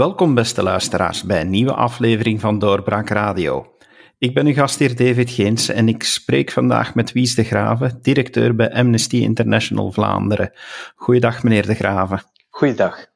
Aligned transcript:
Welkom, 0.00 0.34
beste 0.34 0.62
luisteraars, 0.62 1.22
bij 1.22 1.40
een 1.40 1.50
nieuwe 1.50 1.74
aflevering 1.74 2.40
van 2.40 2.58
Doorbraak 2.58 3.08
Radio. 3.08 3.66
Ik 4.18 4.34
ben 4.34 4.46
uw 4.46 4.52
gastheer 4.52 4.96
David 4.96 5.30
Geens 5.30 5.68
en 5.68 5.88
ik 5.88 6.02
spreek 6.02 6.50
vandaag 6.50 6.94
met 6.94 7.12
Wies 7.12 7.34
de 7.34 7.44
Graven, 7.44 7.98
directeur 8.02 8.54
bij 8.54 8.72
Amnesty 8.72 9.16
International 9.16 9.92
Vlaanderen. 9.92 10.52
Goeiedag, 10.94 11.42
meneer 11.42 11.66
de 11.66 11.74
Graven. 11.74 12.22
Goeiedag. 12.48 13.06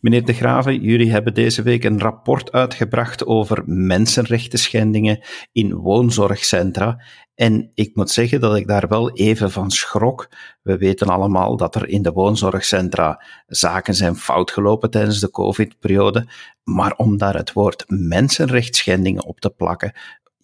Meneer 0.00 0.24
De 0.24 0.32
Graven, 0.32 0.80
jullie 0.80 1.10
hebben 1.10 1.34
deze 1.34 1.62
week 1.62 1.84
een 1.84 2.00
rapport 2.00 2.52
uitgebracht 2.52 3.26
over 3.26 3.62
mensenrechten 3.66 4.58
schendingen 4.58 5.20
in 5.52 5.74
woonzorgcentra. 5.74 7.02
En 7.34 7.70
ik 7.74 7.96
moet 7.96 8.10
zeggen 8.10 8.40
dat 8.40 8.56
ik 8.56 8.66
daar 8.66 8.88
wel 8.88 9.12
even 9.12 9.50
van 9.50 9.70
schrok. 9.70 10.28
We 10.62 10.76
weten 10.76 11.06
allemaal 11.06 11.56
dat 11.56 11.74
er 11.74 11.88
in 11.88 12.02
de 12.02 12.12
woonzorgcentra 12.12 13.24
zaken 13.46 13.94
zijn 13.94 14.16
fout 14.16 14.50
gelopen 14.50 14.90
tijdens 14.90 15.20
de 15.20 15.30
COVID-periode. 15.30 16.26
Maar 16.64 16.94
om 16.96 17.18
daar 17.18 17.36
het 17.36 17.52
woord 17.52 17.84
mensenrechtsschendingen 17.86 19.24
op 19.24 19.40
te 19.40 19.50
plakken, 19.50 19.92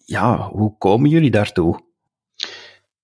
ja, 0.05 0.49
hoe 0.49 0.77
komen 0.77 1.09
jullie 1.09 1.31
daartoe? 1.31 1.79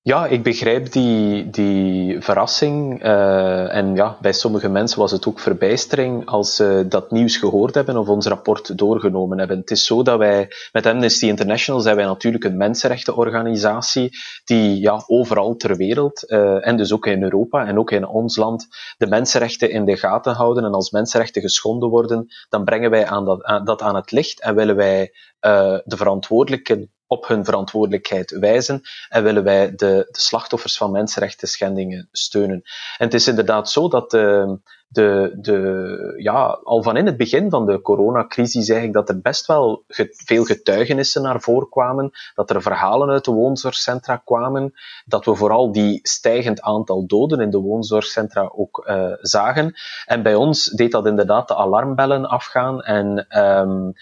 Ja, 0.08 0.27
ik 0.27 0.44
begrijp 0.44 0.91
die, 0.91 1.50
die 1.50 2.22
verrassing. 2.22 3.04
Uh, 3.04 3.76
en 3.76 3.96
ja, 3.96 4.18
bij 4.22 4.34
sommige 4.34 4.70
mensen 4.70 5.00
was 5.00 5.12
het 5.12 5.27
ook 5.27 5.40
verbijstering 5.40 6.26
als 6.26 6.55
ze 6.55 6.86
dat 6.90 7.12
nieuws 7.12 7.38
gehoord 7.38 7.76
hebben 7.76 7.98
of 7.98 8.08
ons 8.08 8.26
rapport 8.26 8.77
doorgenomen 8.77 9.38
hebben. 9.38 9.58
Het 9.58 9.72
is 9.72 9.86
zo 9.86 10.04
dat 10.04 10.18
wij, 10.18 10.52
met 10.71 10.85
Amnesty 10.85 11.26
International 11.26 11.82
zijn 11.82 11.96
wij 11.96 12.05
natuurlijk 12.05 12.43
een 12.43 12.57
mensenrechtenorganisatie 12.57 14.18
die 14.43 14.80
ja, 14.80 15.04
overal 15.07 15.55
ter 15.55 15.76
wereld, 15.77 16.24
uh, 16.27 16.68
en 16.68 16.77
dus 16.77 16.93
ook 16.93 17.05
in 17.05 17.24
Europa 17.24 17.65
en 17.65 17.80
ook 17.80 17.91
in 17.91 18.08
ons 18.08 18.35
land, 18.35 18.68
de 18.98 19.08
mensenrechten 19.08 19.70
in 19.70 19.85
de 19.85 19.98
gaten 19.98 20.34
houden. 20.34 20.63
En 20.63 20.74
als 20.74 20.91
mensenrechten 20.91 21.41
geschonden 21.41 21.90
worden, 21.90 22.27
dan 22.49 22.63
brengen 22.63 22.90
wij 22.90 23.05
aan 23.05 23.26
dat, 23.26 23.43
aan, 23.43 23.65
dat 23.65 23.82
aan 23.82 23.96
het 23.96 24.12
licht 24.12 24.41
en 24.41 24.55
willen 24.55 24.76
wij 24.76 25.02
uh, 25.02 25.77
de 25.84 25.98
verantwoordelijken 25.98 26.95
op 27.16 27.27
hun 27.27 27.46
verantwoordelijkheid 27.46 28.32
wijzen 28.32 28.82
en 29.10 29.24
willen 29.24 29.44
wij 29.44 29.70
de, 29.70 29.76
de 30.12 30.21
slachtoffers 30.21 30.77
van 30.77 30.91
mensenrechten 30.91 31.48
schendingen 31.48 32.08
steunen. 32.12 32.62
En 32.98 33.05
het 33.05 33.13
is 33.13 33.27
inderdaad 33.27 33.70
zo 33.70 33.90
dat 33.90 34.12
de, 34.12 34.60
de, 34.96 35.35
de, 35.41 36.13
ja, 36.18 36.60
al 36.63 36.84
van 36.84 36.98
in 36.98 37.05
het 37.05 37.18
begin 37.18 37.49
van 37.49 37.65
de 37.65 37.82
coronacrisis 37.82 38.65
zeg 38.65 38.84
ik 38.84 38.93
dat 38.93 39.10
er 39.10 39.21
best 39.21 39.46
wel 39.46 39.84
veel 40.26 40.43
getuigenissen 40.43 41.21
naar 41.21 41.41
voren 41.41 41.70
kwamen, 41.70 42.12
dat 42.35 42.49
er 42.49 42.62
verhalen 42.62 43.10
uit 43.10 43.26
de 43.26 43.32
woonzorgcentra 43.32 44.15
kwamen, 44.26 44.74
dat 45.05 45.26
we 45.26 45.35
vooral 45.35 45.71
die 45.71 45.99
stijgend 46.04 46.62
aantal 46.62 47.05
doden 47.07 47.40
in 47.40 47.49
de 47.49 47.57
woonzorgcentra 47.57 48.52
ook 48.55 48.85
uh, 48.87 49.12
zagen. 49.21 49.74
En 50.05 50.24
bij 50.24 50.35
ons 50.35 50.65
deed 50.65 50.91
dat 50.91 51.05
inderdaad 51.05 51.48
de 51.48 51.55
alarmbellen 51.55 52.26
afgaan 52.26 52.82
en 52.82 53.40
um, 53.41 53.93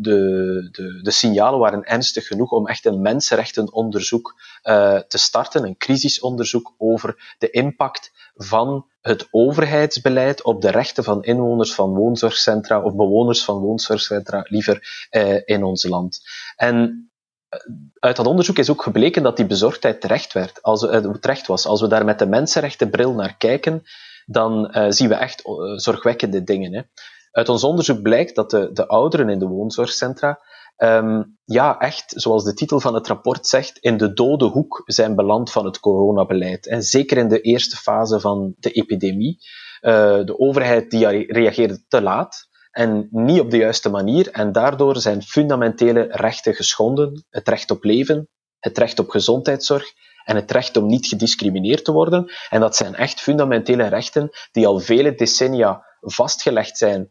de, 0.00 0.68
de, 0.72 1.00
de 1.02 1.10
signalen 1.10 1.58
waren 1.58 1.84
ernstig 1.84 2.26
genoeg 2.26 2.50
om 2.50 2.66
echt 2.66 2.84
een 2.84 3.00
mensenrechtenonderzoek 3.00 4.34
uh, 4.64 4.98
te 4.98 5.18
starten, 5.18 5.64
een 5.64 5.76
crisisonderzoek 5.76 6.74
over 6.78 7.34
de 7.38 7.50
impact 7.50 8.12
van 8.34 8.84
het 9.00 9.28
overheidsbeleid 9.30 10.42
op 10.42 10.62
de 10.62 10.70
rechten 10.70 11.04
van 11.04 11.22
inwoners 11.22 11.74
van 11.74 11.94
woonzorgcentra 11.94 12.82
of 12.82 12.94
bewoners 12.94 13.44
van 13.44 13.58
woonzorgcentra 13.58 14.44
liever 14.48 15.06
eh, 15.10 15.40
in 15.44 15.64
ons 15.64 15.84
land. 15.84 16.20
En 16.56 17.10
eh, 17.48 17.58
uit 17.98 18.16
dat 18.16 18.26
onderzoek 18.26 18.58
is 18.58 18.70
ook 18.70 18.82
gebleken 18.82 19.22
dat 19.22 19.36
die 19.36 19.46
bezorgdheid 19.46 20.00
terecht, 20.00 20.32
werd, 20.32 20.62
als, 20.62 20.82
uh, 20.82 20.96
terecht 20.96 21.46
was. 21.46 21.66
Als 21.66 21.80
we 21.80 21.88
daar 21.88 22.04
met 22.04 22.18
de 22.18 22.26
mensenrechtenbril 22.26 23.14
naar 23.14 23.36
kijken, 23.36 23.82
dan 24.26 24.74
zien 24.88 25.08
we 25.08 25.14
echt 25.14 25.42
zorgwekkende 25.76 26.42
dingen. 26.42 26.74
Hè. 26.74 26.82
Uit 27.30 27.48
ons 27.48 27.64
onderzoek 27.64 28.02
blijkt 28.02 28.34
dat 28.34 28.50
de, 28.50 28.70
de 28.72 28.86
ouderen 28.86 29.28
in 29.28 29.38
de 29.38 29.46
woonzorgcentra 29.46 30.40
um, 30.82 31.38
ja, 31.44 31.78
echt, 31.78 32.12
zoals 32.16 32.44
de 32.44 32.54
titel 32.54 32.80
van 32.80 32.94
het 32.94 33.06
rapport 33.06 33.46
zegt, 33.46 33.78
in 33.78 33.96
de 33.96 34.12
dode 34.12 34.44
hoek 34.44 34.82
zijn 34.84 35.14
beland 35.14 35.50
van 35.50 35.64
het 35.64 35.80
coronabeleid. 35.80 36.66
En 36.66 36.82
zeker 36.82 37.16
in 37.16 37.28
de 37.28 37.40
eerste 37.40 37.76
fase 37.76 38.20
van 38.20 38.54
de 38.58 38.70
epidemie. 38.70 39.38
Uh, 39.80 39.92
de 40.24 40.38
overheid 40.38 40.90
die 40.90 41.32
reageerde 41.32 41.84
te 41.88 42.02
laat 42.02 42.48
en 42.70 43.08
niet 43.10 43.40
op 43.40 43.50
de 43.50 43.56
juiste 43.56 43.90
manier. 43.90 44.30
En 44.30 44.52
daardoor 44.52 44.96
zijn 44.96 45.22
fundamentele 45.22 46.06
rechten 46.10 46.54
geschonden. 46.54 47.24
Het 47.30 47.48
recht 47.48 47.70
op 47.70 47.84
leven, 47.84 48.28
het 48.58 48.78
recht 48.78 48.98
op 48.98 49.08
gezondheidszorg 49.08 49.84
en 50.24 50.36
het 50.36 50.50
recht 50.50 50.76
om 50.76 50.86
niet 50.86 51.06
gediscrimineerd 51.06 51.84
te 51.84 51.92
worden. 51.92 52.32
En 52.50 52.60
dat 52.60 52.76
zijn 52.76 52.94
echt 52.94 53.20
fundamentele 53.20 53.86
rechten 53.86 54.30
die 54.52 54.66
al 54.66 54.78
vele 54.78 55.14
decennia 55.14 55.84
vastgelegd 56.00 56.78
zijn 56.78 57.10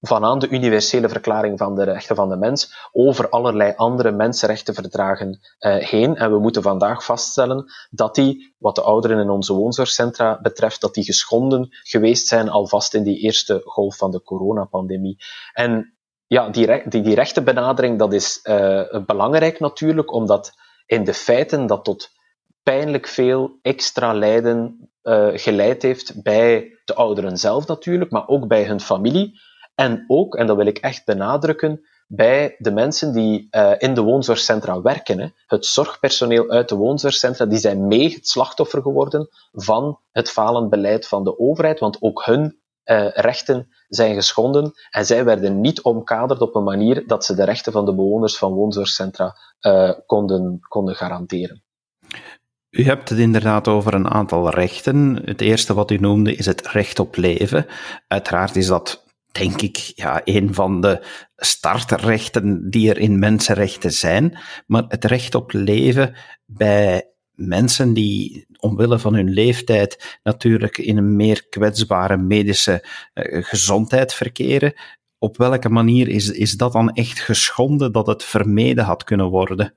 vanaan 0.00 0.38
de 0.38 0.48
universele 0.48 1.08
verklaring 1.08 1.58
van 1.58 1.74
de 1.74 1.82
rechten 1.82 2.16
van 2.16 2.28
de 2.28 2.36
mens 2.36 2.88
over 2.92 3.28
allerlei 3.28 3.72
andere 3.76 4.10
mensenrechtenverdragen 4.10 5.28
uh, 5.28 5.76
heen. 5.76 6.16
En 6.16 6.30
we 6.30 6.38
moeten 6.38 6.62
vandaag 6.62 7.04
vaststellen 7.04 7.64
dat 7.90 8.14
die, 8.14 8.54
wat 8.58 8.74
de 8.74 8.82
ouderen 8.82 9.18
in 9.18 9.30
onze 9.30 9.52
woonzorgcentra 9.52 10.40
betreft, 10.40 10.80
dat 10.80 10.94
die 10.94 11.04
geschonden 11.04 11.68
geweest 11.70 12.26
zijn 12.28 12.48
alvast 12.48 12.94
in 12.94 13.02
die 13.02 13.18
eerste 13.18 13.60
golf 13.64 13.96
van 13.96 14.10
de 14.10 14.22
coronapandemie. 14.22 15.16
En 15.52 15.96
ja, 16.26 16.48
die, 16.48 16.88
die, 16.88 17.02
die 17.02 17.14
rechtenbenadering, 17.14 17.98
dat 17.98 18.12
is 18.12 18.40
uh, 18.42 19.04
belangrijk 19.06 19.60
natuurlijk, 19.60 20.12
omdat 20.12 20.52
in 20.86 21.04
de 21.04 21.14
feiten 21.14 21.66
dat 21.66 21.84
tot 21.84 22.10
pijnlijk 22.62 23.06
veel 23.06 23.58
extra 23.62 24.12
lijden 24.12 24.90
uh, 25.02 25.28
geleid 25.32 25.82
heeft 25.82 26.22
bij 26.22 26.78
de 26.84 26.94
ouderen 26.94 27.38
zelf 27.38 27.66
natuurlijk, 27.66 28.10
maar 28.10 28.28
ook 28.28 28.46
bij 28.46 28.64
hun 28.64 28.80
familie. 28.80 29.40
En 29.80 30.04
ook, 30.06 30.36
en 30.36 30.46
dat 30.46 30.56
wil 30.56 30.66
ik 30.66 30.78
echt 30.78 31.04
benadrukken, 31.04 31.80
bij 32.06 32.54
de 32.58 32.70
mensen 32.70 33.12
die 33.12 33.48
uh, 33.50 33.72
in 33.78 33.94
de 33.94 34.00
woonzorgcentra 34.00 34.80
werken. 34.82 35.18
Hè. 35.18 35.26
Het 35.46 35.66
zorgpersoneel 35.66 36.50
uit 36.50 36.68
de 36.68 36.74
woonzorgcentra, 36.74 37.46
die 37.46 37.58
zijn 37.58 37.86
mee 37.86 38.14
het 38.14 38.28
slachtoffer 38.28 38.82
geworden 38.82 39.28
van 39.52 39.98
het 40.12 40.30
falend 40.30 40.70
beleid 40.70 41.06
van 41.08 41.24
de 41.24 41.38
overheid, 41.38 41.78
want 41.78 42.02
ook 42.02 42.24
hun 42.24 42.58
uh, 42.84 43.08
rechten 43.10 43.68
zijn 43.88 44.14
geschonden 44.14 44.72
en 44.90 45.06
zij 45.06 45.24
werden 45.24 45.60
niet 45.60 45.82
omkaderd 45.82 46.40
op 46.40 46.54
een 46.54 46.64
manier 46.64 47.06
dat 47.06 47.24
ze 47.24 47.34
de 47.34 47.44
rechten 47.44 47.72
van 47.72 47.84
de 47.84 47.94
bewoners 47.94 48.38
van 48.38 48.52
woonzorgcentra 48.52 49.36
uh, 49.60 49.92
konden, 50.06 50.58
konden 50.68 50.94
garanderen. 50.94 51.62
U 52.70 52.84
hebt 52.84 53.08
het 53.08 53.18
inderdaad 53.18 53.68
over 53.68 53.94
een 53.94 54.10
aantal 54.10 54.50
rechten. 54.50 55.20
Het 55.24 55.40
eerste 55.40 55.74
wat 55.74 55.90
u 55.90 55.96
noemde 55.96 56.34
is 56.34 56.46
het 56.46 56.66
recht 56.66 56.98
op 56.98 57.16
leven. 57.16 57.66
Uiteraard 58.08 58.56
is 58.56 58.66
dat 58.66 59.06
denk 59.32 59.60
ik, 59.62 59.76
ja, 59.76 60.20
een 60.24 60.54
van 60.54 60.80
de 60.80 61.04
startrechten 61.36 62.70
die 62.70 62.90
er 62.90 62.98
in 62.98 63.18
mensenrechten 63.18 63.92
zijn. 63.92 64.38
Maar 64.66 64.84
het 64.88 65.04
recht 65.04 65.34
op 65.34 65.52
leven 65.52 66.14
bij 66.46 67.08
mensen 67.34 67.92
die 67.92 68.46
omwille 68.60 68.98
van 68.98 69.14
hun 69.14 69.30
leeftijd 69.30 70.18
natuurlijk 70.22 70.78
in 70.78 70.96
een 70.96 71.16
meer 71.16 71.48
kwetsbare 71.48 72.16
medische 72.16 72.84
uh, 73.14 73.44
gezondheid 73.44 74.14
verkeren. 74.14 74.74
Op 75.18 75.36
welke 75.36 75.68
manier 75.68 76.08
is, 76.08 76.30
is 76.30 76.52
dat 76.52 76.72
dan 76.72 76.92
echt 76.92 77.20
geschonden 77.20 77.92
dat 77.92 78.06
het 78.06 78.24
vermeden 78.24 78.84
had 78.84 79.04
kunnen 79.04 79.26
worden? 79.26 79.74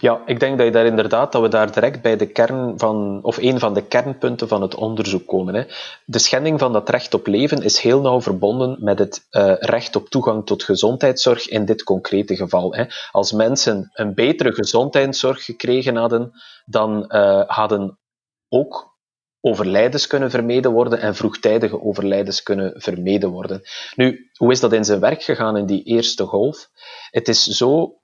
Ja, 0.00 0.22
ik 0.26 0.40
denk 0.40 0.56
dat, 0.56 0.66
je 0.66 0.72
daar 0.72 0.86
inderdaad, 0.86 1.32
dat 1.32 1.42
we 1.42 1.48
daar 1.48 1.72
direct 1.72 2.02
bij 2.02 2.16
de 2.16 2.26
kern 2.26 2.78
van, 2.78 3.18
of 3.22 3.36
een 3.36 3.58
van 3.58 3.74
de 3.74 3.82
kernpunten 3.82 4.48
van 4.48 4.62
het 4.62 4.74
onderzoek 4.74 5.26
komen. 5.26 5.54
Hè. 5.54 5.64
De 6.04 6.18
schending 6.18 6.58
van 6.58 6.72
dat 6.72 6.88
recht 6.88 7.14
op 7.14 7.26
leven 7.26 7.62
is 7.62 7.78
heel 7.78 8.00
nauw 8.00 8.20
verbonden 8.20 8.76
met 8.80 8.98
het 8.98 9.26
uh, 9.30 9.52
recht 9.58 9.96
op 9.96 10.08
toegang 10.08 10.46
tot 10.46 10.62
gezondheidszorg 10.62 11.48
in 11.48 11.64
dit 11.64 11.82
concrete 11.82 12.36
geval. 12.36 12.74
Hè. 12.74 12.84
Als 13.10 13.32
mensen 13.32 13.90
een 13.92 14.14
betere 14.14 14.52
gezondheidszorg 14.52 15.44
gekregen 15.44 15.96
hadden, 15.96 16.32
dan 16.64 17.04
uh, 17.08 17.42
hadden 17.46 17.98
ook 18.48 18.96
overlijdens 19.40 20.06
kunnen 20.06 20.30
vermeden 20.30 20.72
worden 20.72 21.00
en 21.00 21.14
vroegtijdige 21.14 21.82
overlijdens 21.82 22.42
kunnen 22.42 22.80
vermeden 22.80 23.30
worden. 23.30 23.62
Nu, 23.94 24.30
hoe 24.36 24.52
is 24.52 24.60
dat 24.60 24.72
in 24.72 24.84
zijn 24.84 25.00
werk 25.00 25.22
gegaan 25.22 25.56
in 25.56 25.66
die 25.66 25.82
eerste 25.82 26.24
golf? 26.24 26.70
Het 27.10 27.28
is 27.28 27.44
zo 27.44 27.97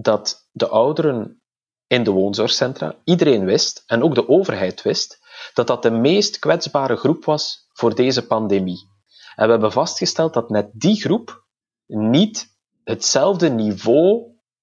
dat 0.00 0.48
de 0.52 0.68
ouderen 0.68 1.42
in 1.86 2.04
de 2.04 2.10
woonzorgcentra, 2.10 2.94
iedereen 3.04 3.44
wist, 3.44 3.82
en 3.86 4.02
ook 4.02 4.14
de 4.14 4.28
overheid 4.28 4.82
wist, 4.82 5.18
dat 5.54 5.66
dat 5.66 5.82
de 5.82 5.90
meest 5.90 6.38
kwetsbare 6.38 6.96
groep 6.96 7.24
was 7.24 7.68
voor 7.72 7.94
deze 7.94 8.26
pandemie. 8.26 8.88
En 9.34 9.44
we 9.44 9.50
hebben 9.50 9.72
vastgesteld 9.72 10.34
dat 10.34 10.50
net 10.50 10.70
die 10.72 11.00
groep 11.00 11.46
niet 11.86 12.46
hetzelfde 12.84 13.50
niveau 13.50 14.22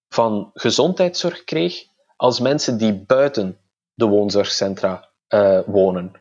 van 0.10 0.50
gezondheidszorg 0.54 1.44
kreeg 1.44 1.84
als 2.16 2.40
mensen 2.40 2.78
die 2.78 3.06
buiten 3.06 3.58
de 3.94 4.06
woonzorgcentra 4.06 5.10
uh, 5.30 5.60
wonen. 5.66 6.12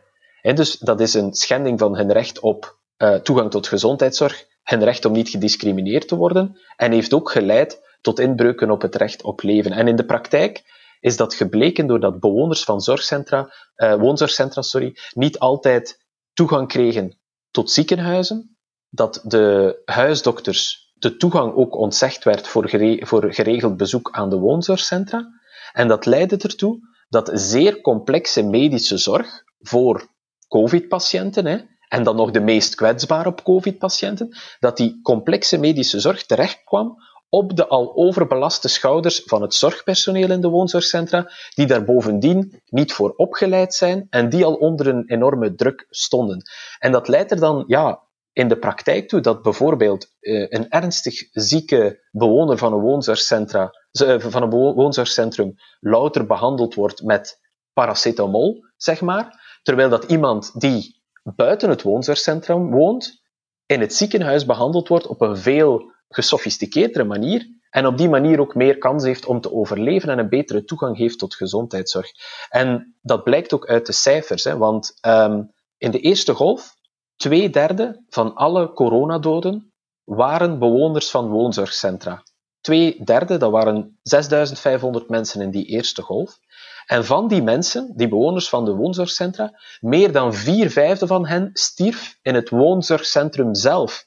En 0.43 0.55
dus 0.55 0.79
dat 0.79 1.01
is 1.01 1.15
een 1.15 1.35
schending 1.35 1.79
van 1.79 1.97
hun 1.97 2.13
recht 2.13 2.41
op 2.41 2.79
uh, 2.99 3.15
toegang 3.15 3.51
tot 3.51 3.67
gezondheidszorg, 3.67 4.47
hun 4.63 4.85
recht 4.85 5.05
om 5.05 5.13
niet 5.13 5.29
gediscrimineerd 5.29 6.09
te 6.09 6.17
worden, 6.17 6.61
en 6.77 6.93
heeft 6.93 7.15
ook 7.15 7.31
geleid 7.31 7.84
tot 8.05 8.19
inbreuken 8.19 8.71
op 8.71 8.83
het 8.83 8.95
recht 8.95 9.23
op 9.23 9.43
leven. 9.43 9.73
En 9.73 9.89
in 9.89 9.97
de 9.97 10.05
praktijk 10.05 10.63
is 11.01 11.17
dat 11.17 11.35
gebleken 11.35 11.87
doordat 11.87 12.21
bewoners 12.21 12.65
van 12.65 12.81
zorgcentra, 12.81 13.55
uh, 13.77 13.95
woonzorgcentra 13.95 14.63
sorry, 14.63 14.97
niet 15.13 15.39
altijd 15.39 16.05
toegang 16.33 16.69
kregen 16.69 17.19
tot 17.51 17.71
ziekenhuizen, 17.71 18.57
dat 18.89 19.21
de 19.25 19.81
huisdokters 19.85 20.93
de 20.95 21.17
toegang 21.17 21.55
ook 21.55 21.77
ontzegd 21.77 22.25
werd 22.25 22.49
voor, 22.49 22.71
voor 23.07 23.35
geregeld 23.35 23.77
bezoek 23.77 24.11
aan 24.11 24.31
de 24.31 24.39
woonzorgcentra. 24.39 25.29
En 25.73 25.89
dat 25.89 26.07
leidde 26.07 26.37
ertoe 26.37 26.79
dat 27.09 27.31
zeer 27.33 27.81
complexe 27.81 28.43
medische 28.43 28.99
zorg 28.99 29.43
voor 29.59 30.09
COVID-patiënten, 30.49 31.69
en 31.89 32.03
dan 32.03 32.17
nog 32.17 32.31
de 32.31 32.41
meest 32.41 32.75
kwetsbare 32.75 33.29
op 33.29 33.45
COVID-patiënten, 33.45 34.37
dat 34.59 34.77
die 34.77 35.01
complexe 35.03 35.59
medische 35.59 36.01
zorg 36.01 36.27
terechtkwam 36.27 36.97
op 37.29 37.57
de 37.57 37.67
al 37.67 37.97
overbelaste 37.97 38.69
schouders 38.69 39.23
van 39.25 39.43
het 39.43 39.55
zorgpersoneel 39.55 40.31
in 40.31 40.41
de 40.41 40.49
woonzorgcentra, 40.49 41.31
die 41.55 41.67
daar 41.67 41.85
bovendien 41.85 42.63
niet 42.67 42.93
voor 42.93 43.13
opgeleid 43.17 43.75
zijn 43.75 44.07
en 44.11 44.29
die 44.29 44.45
al 44.45 44.55
onder 44.55 44.87
een 44.87 45.05
enorme 45.07 45.55
druk 45.55 45.87
stonden. 45.91 46.43
En 46.79 46.93
dat 46.93 47.09
leidt 47.09 47.31
er 47.31 47.41
dan 47.41 47.65
ja, 47.67 48.03
in 48.33 48.49
de 48.49 48.59
praktijk 48.59 49.09
toe 49.09 49.21
dat 49.21 49.43
bijvoorbeeld 49.43 50.09
uh, 50.21 50.47
een 50.49 50.69
ernstig 50.69 51.15
zieke 51.33 52.09
bewoner 52.11 52.59
van 52.59 52.73
een, 52.73 52.81
woonzorgcentra, 52.81 53.71
uh, 54.03 54.21
van 54.21 54.43
een 54.43 54.51
woonzorgcentrum 54.51 55.55
louter 55.81 56.27
behandeld 56.27 56.75
wordt 56.75 57.03
met 57.03 57.41
paracetamol, 57.73 58.65
zeg 58.77 59.01
maar, 59.01 59.59
terwijl 59.63 59.89
dat 59.89 60.05
iemand 60.05 60.61
die 60.61 61.03
buiten 61.23 61.69
het 61.69 61.83
woonzorgcentrum 61.83 62.71
woont, 62.71 63.23
in 63.67 63.81
het 63.81 63.95
ziekenhuis 63.95 64.45
behandeld 64.45 64.89
wordt 64.89 65.07
op 65.07 65.21
een 65.21 65.37
veel 65.37 65.93
gesofisticeerdere 66.15 67.05
manier 67.05 67.47
en 67.71 67.87
op 67.87 67.99
die 67.99 68.09
manier 68.09 68.41
ook 68.41 68.55
meer 68.55 68.79
kans 68.79 69.05
heeft 69.05 69.27
om 69.27 69.41
te 69.41 69.53
overleven 69.53 70.09
en 70.09 70.19
een 70.19 70.29
betere 70.29 70.65
toegang 70.65 70.97
heeft 70.97 71.19
tot 71.19 71.35
gezondheidszorg. 71.35 72.11
En 72.49 72.97
dat 73.03 73.25
blijkt 73.25 73.53
ook 73.53 73.67
uit 73.67 73.87
de 73.87 73.93
cijfers, 73.93 74.45
hè, 74.45 74.57
want 74.57 74.99
um, 75.07 75.53
in 75.79 75.91
de 75.91 76.01
eerste 76.01 76.35
golf, 76.35 76.77
twee 77.17 77.51
derde 77.51 78.03
van 78.09 78.35
alle 78.35 78.73
coronadoden 78.73 79.73
waren 80.05 80.59
bewoners 80.59 81.11
van 81.11 81.29
woonzorgcentra. 81.29 82.23
Twee 82.61 83.05
derde, 83.05 83.37
dat 83.37 83.51
waren 83.51 83.99
6500 84.03 85.09
mensen 85.09 85.41
in 85.41 85.51
die 85.51 85.65
eerste 85.65 86.03
golf. 86.03 86.39
En 86.87 87.05
van 87.05 87.29
die 87.29 87.43
mensen, 87.43 87.93
die 87.97 88.09
bewoners 88.09 88.49
van 88.49 88.65
de 88.65 88.75
woonzorgcentra, 88.75 89.61
meer 89.81 90.13
dan 90.13 90.35
vier 90.35 90.71
vijfde 90.71 91.07
van 91.07 91.27
hen 91.27 91.51
stierf 91.53 92.19
in 92.23 92.35
het 92.35 92.49
woonzorgcentrum 92.51 93.55
zelf. 93.55 94.05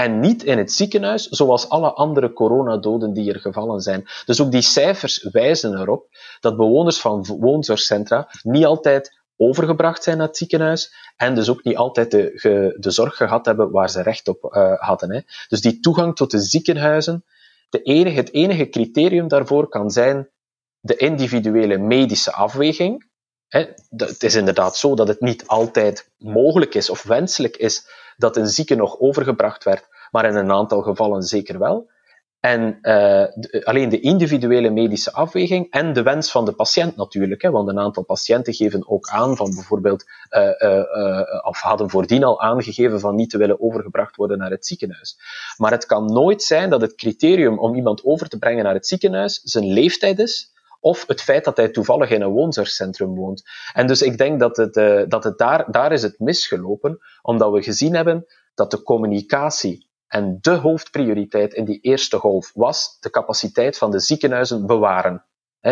En 0.00 0.20
niet 0.20 0.44
in 0.44 0.58
het 0.58 0.72
ziekenhuis, 0.72 1.28
zoals 1.28 1.68
alle 1.68 1.92
andere 1.92 2.32
coronadoden 2.32 3.12
die 3.12 3.32
er 3.32 3.40
gevallen 3.40 3.80
zijn. 3.80 4.08
Dus 4.24 4.40
ook 4.40 4.50
die 4.50 4.62
cijfers 4.62 5.22
wijzen 5.22 5.80
erop 5.80 6.06
dat 6.40 6.56
bewoners 6.56 7.00
van 7.00 7.26
woonzorgcentra 7.40 8.28
niet 8.42 8.64
altijd 8.64 9.20
overgebracht 9.36 10.02
zijn 10.02 10.16
naar 10.16 10.26
het 10.26 10.36
ziekenhuis 10.36 10.94
en 11.16 11.34
dus 11.34 11.48
ook 11.48 11.64
niet 11.64 11.76
altijd 11.76 12.10
de, 12.10 12.74
de 12.78 12.90
zorg 12.90 13.16
gehad 13.16 13.46
hebben 13.46 13.70
waar 13.70 13.90
ze 13.90 14.02
recht 14.02 14.28
op 14.28 14.54
uh, 14.56 14.72
hadden. 14.80 15.12
Hè. 15.12 15.20
Dus 15.48 15.60
die 15.60 15.80
toegang 15.80 16.16
tot 16.16 16.30
de 16.30 16.40
ziekenhuizen, 16.40 17.24
de 17.70 17.82
enige, 17.82 18.16
het 18.16 18.32
enige 18.32 18.68
criterium 18.68 19.28
daarvoor 19.28 19.68
kan 19.68 19.90
zijn 19.90 20.28
de 20.80 20.96
individuele 20.96 21.78
medische 21.78 22.32
afweging. 22.32 23.06
Het 23.48 24.22
is 24.22 24.34
inderdaad 24.34 24.76
zo 24.76 24.94
dat 24.94 25.08
het 25.08 25.20
niet 25.20 25.46
altijd 25.46 26.10
mogelijk 26.16 26.74
is 26.74 26.90
of 26.90 27.02
wenselijk 27.02 27.56
is 27.56 27.86
dat 28.18 28.36
een 28.36 28.46
zieke 28.46 28.74
nog 28.74 28.98
overgebracht 28.98 29.64
werd, 29.64 29.88
maar 30.10 30.24
in 30.24 30.34
een 30.34 30.52
aantal 30.52 30.82
gevallen 30.82 31.22
zeker 31.22 31.58
wel. 31.58 31.90
En 32.40 32.78
uh, 32.82 33.24
alleen 33.64 33.88
de 33.88 34.00
individuele 34.00 34.70
medische 34.70 35.12
afweging 35.12 35.70
en 35.70 35.92
de 35.92 36.02
wens 36.02 36.30
van 36.30 36.44
de 36.44 36.52
patiënt 36.52 36.96
natuurlijk, 36.96 37.42
hè, 37.42 37.50
want 37.50 37.68
een 37.68 37.78
aantal 37.78 38.04
patiënten 38.04 38.54
geven 38.54 38.88
ook 38.88 39.08
aan 39.08 39.36
van 39.36 39.54
bijvoorbeeld, 39.54 40.04
uh, 40.30 40.42
uh, 40.58 41.46
of 41.46 41.60
hadden 41.60 41.90
voordien 41.90 42.24
al 42.24 42.40
aangegeven 42.40 43.00
van 43.00 43.14
niet 43.14 43.30
te 43.30 43.38
willen 43.38 43.60
overgebracht 43.60 44.16
worden 44.16 44.38
naar 44.38 44.50
het 44.50 44.66
ziekenhuis. 44.66 45.18
Maar 45.56 45.70
het 45.70 45.86
kan 45.86 46.12
nooit 46.12 46.42
zijn 46.42 46.70
dat 46.70 46.80
het 46.80 46.94
criterium 46.94 47.58
om 47.58 47.74
iemand 47.74 48.04
over 48.04 48.28
te 48.28 48.38
brengen 48.38 48.64
naar 48.64 48.74
het 48.74 48.86
ziekenhuis 48.86 49.40
zijn 49.42 49.72
leeftijd 49.72 50.18
is, 50.18 50.52
of 50.80 51.04
het 51.06 51.22
feit 51.22 51.44
dat 51.44 51.56
hij 51.56 51.68
toevallig 51.68 52.10
in 52.10 52.22
een 52.22 52.30
woonzorgcentrum 52.30 53.14
woont. 53.14 53.42
En 53.72 53.86
dus 53.86 54.02
ik 54.02 54.18
denk 54.18 54.40
dat 54.40 54.56
het, 54.56 54.76
uh, 54.76 55.02
dat 55.08 55.24
het 55.24 55.38
daar, 55.38 55.70
daar 55.70 55.92
is 55.92 56.02
het 56.02 56.18
misgelopen, 56.18 56.98
omdat 57.22 57.52
we 57.52 57.62
gezien 57.62 57.94
hebben 57.94 58.26
dat 58.54 58.70
de 58.70 58.82
communicatie 58.82 59.88
en 60.08 60.38
de 60.40 60.50
hoofdprioriteit 60.50 61.54
in 61.54 61.64
die 61.64 61.80
eerste 61.80 62.18
golf 62.18 62.50
was 62.54 62.96
de 63.00 63.10
capaciteit 63.10 63.78
van 63.78 63.90
de 63.90 64.00
ziekenhuizen 64.00 64.66
bewaren. 64.66 65.22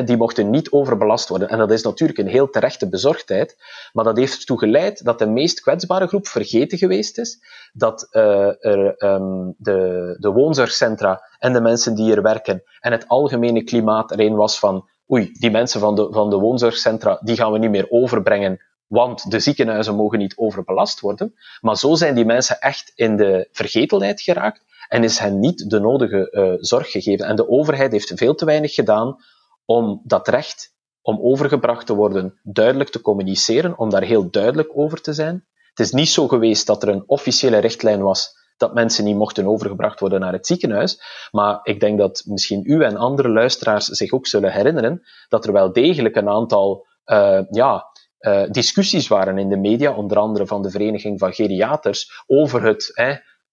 die 0.05 0.17
mochten 0.17 0.51
niet 0.51 0.71
overbelast 0.71 1.29
worden. 1.29 1.49
En 1.49 1.59
dat 1.59 1.71
is 1.71 1.83
natuurlijk 1.83 2.19
een 2.19 2.29
heel 2.29 2.51
terechte 2.51 2.89
bezorgdheid, 2.89 3.57
maar 3.93 4.05
dat 4.05 4.17
heeft 4.17 4.39
ertoe 4.39 4.59
geleid 4.59 5.05
dat 5.05 5.19
de 5.19 5.27
meest 5.27 5.61
kwetsbare 5.61 6.07
groep 6.07 6.27
vergeten 6.27 6.79
geweest 6.79 7.19
is, 7.19 7.39
dat 7.73 8.09
uh, 8.13 8.65
er, 8.65 9.05
um, 9.05 9.55
de, 9.59 10.17
de 10.19 10.31
woonzorgcentra 10.31 11.23
en 11.39 11.53
de 11.53 11.61
mensen 11.61 11.95
die 11.95 12.15
er 12.15 12.23
werken 12.23 12.63
en 12.81 12.93
het 12.93 13.09
algemene 13.09 13.65
klimaat 13.65 14.11
erin 14.11 14.35
was 14.35 14.59
van 14.59 14.89
oei, 15.13 15.33
die 15.33 15.51
mensen 15.51 15.81
van 15.81 15.95
de, 15.95 16.09
van 16.11 16.31
de 16.31 16.37
woonzorgcentra, 16.37 17.21
die 17.23 17.37
gaan 17.37 17.53
we 17.53 17.59
niet 17.59 17.71
meer 17.71 17.87
overbrengen, 17.91 18.61
want 18.87 19.31
de 19.31 19.41
ziekenhuizen 19.41 19.95
mogen 19.95 20.19
niet 20.19 20.37
overbelast 20.37 21.01
worden. 21.01 21.35
Maar 21.61 21.77
zo 21.77 21.95
zijn 21.95 22.15
die 22.15 22.25
mensen 22.25 22.61
echt 22.61 22.93
in 22.95 23.17
de 23.17 23.49
vergetelheid 23.53 24.21
geraakt 24.21 24.65
en 24.89 25.05
is 25.05 25.19
hen 25.19 25.41
niet 25.41 25.71
de 25.71 25.81
nodige 25.81 26.29
uh, 26.31 26.53
zorg 26.61 26.91
gegeven. 26.91 27.27
En 27.27 27.37
de 27.37 27.49
overheid 27.49 27.93
heeft 27.93 28.13
veel 28.15 28.35
te 28.35 28.45
weinig 28.45 28.75
gedaan 28.75 29.17
om 29.65 30.01
dat 30.05 30.29
recht 30.29 30.75
om 31.03 31.21
overgebracht 31.21 31.87
te 31.87 31.95
worden 31.95 32.41
duidelijk 32.43 32.91
te 32.91 33.01
communiceren, 33.01 33.79
om 33.79 33.91
daar 33.91 34.03
heel 34.03 34.31
duidelijk 34.31 34.71
over 34.75 35.01
te 35.01 35.13
zijn. 35.13 35.47
Het 35.69 35.87
is 35.87 35.93
niet 35.93 36.09
zo 36.09 36.29
geweest 36.29 36.67
dat 36.67 36.83
er 36.83 36.89
een 36.89 37.05
officiële 37.07 37.59
richtlijn 37.59 38.03
was 38.03 38.36
dat 38.57 38.75
mensen 38.75 39.05
niet 39.05 39.17
mochten 39.17 39.47
overgebracht 39.47 40.01
worden 40.01 40.21
naar 40.21 40.33
het 40.33 40.47
ziekenhuis. 40.47 41.03
Maar 41.31 41.61
ik 41.63 41.81
denk 41.81 41.99
dat 41.99 42.23
misschien 42.27 42.63
u 42.65 42.83
en 42.83 42.97
andere 42.97 43.29
luisteraars 43.29 43.87
zich 43.87 44.13
ook 44.13 44.27
zullen 44.27 44.53
herinneren 44.53 45.03
dat 45.29 45.47
er 45.47 45.53
wel 45.53 45.73
degelijk 45.73 46.17
een 46.17 46.29
aantal 46.29 46.87
uh, 47.07 47.41
ja, 47.51 47.87
uh, 48.21 48.43
discussies 48.51 49.09
waren 49.09 49.39
in 49.39 49.49
de 49.49 49.57
media, 49.57 49.93
onder 49.93 50.19
andere 50.19 50.47
van 50.47 50.63
de 50.63 50.71
Vereniging 50.71 51.19
van 51.19 51.33
Geriaters, 51.33 52.23
over 52.27 52.63
het, 52.63 52.93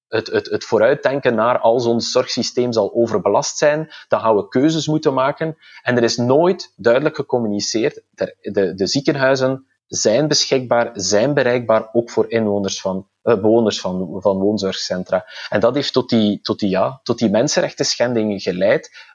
het, 0.08 0.28
het, 0.28 0.50
het 0.50 0.64
vooruitdenken 0.64 1.36
naar 1.36 1.60
als 1.60 1.86
ons 1.86 2.12
zorgsysteem 2.12 2.72
zal 2.72 2.94
overbelast 2.94 3.58
zijn, 3.58 3.90
dan 4.08 4.20
gaan 4.20 4.36
we 4.36 4.48
keuzes 4.48 4.88
moeten 4.88 5.14
maken. 5.14 5.58
En 5.82 5.98
er 5.98 6.04
is 6.04 6.18
nooit 6.18 6.74
duidelijk 6.76 7.16
gecommuniceerd. 7.16 8.04
De, 8.12 8.74
de, 8.76 8.88
ziekenhuizen 8.88 9.66
zijn 9.88 10.28
beschikbaar, 10.28 10.90
zijn 10.94 11.34
bereikbaar, 11.34 11.90
ook 11.92 12.10
voor 12.10 12.32
inwoners 12.32 12.82
van, 12.82 13.08
bewoners 13.24 13.80
van, 13.80 14.22
van 14.22 14.38
woonzorgcentra. 14.38 15.26
En 15.50 15.60
dat 15.60 15.76
heeft 15.76 15.94
tot 15.94 16.10
die, 16.10 16.42
tot 16.42 16.60
die, 16.60 16.70
ja, 16.70 17.00
tot 17.04 17.18
die 17.18 17.30
mensenrechten 17.30 17.86
schendingen 17.86 18.40
geleid, 18.40 19.14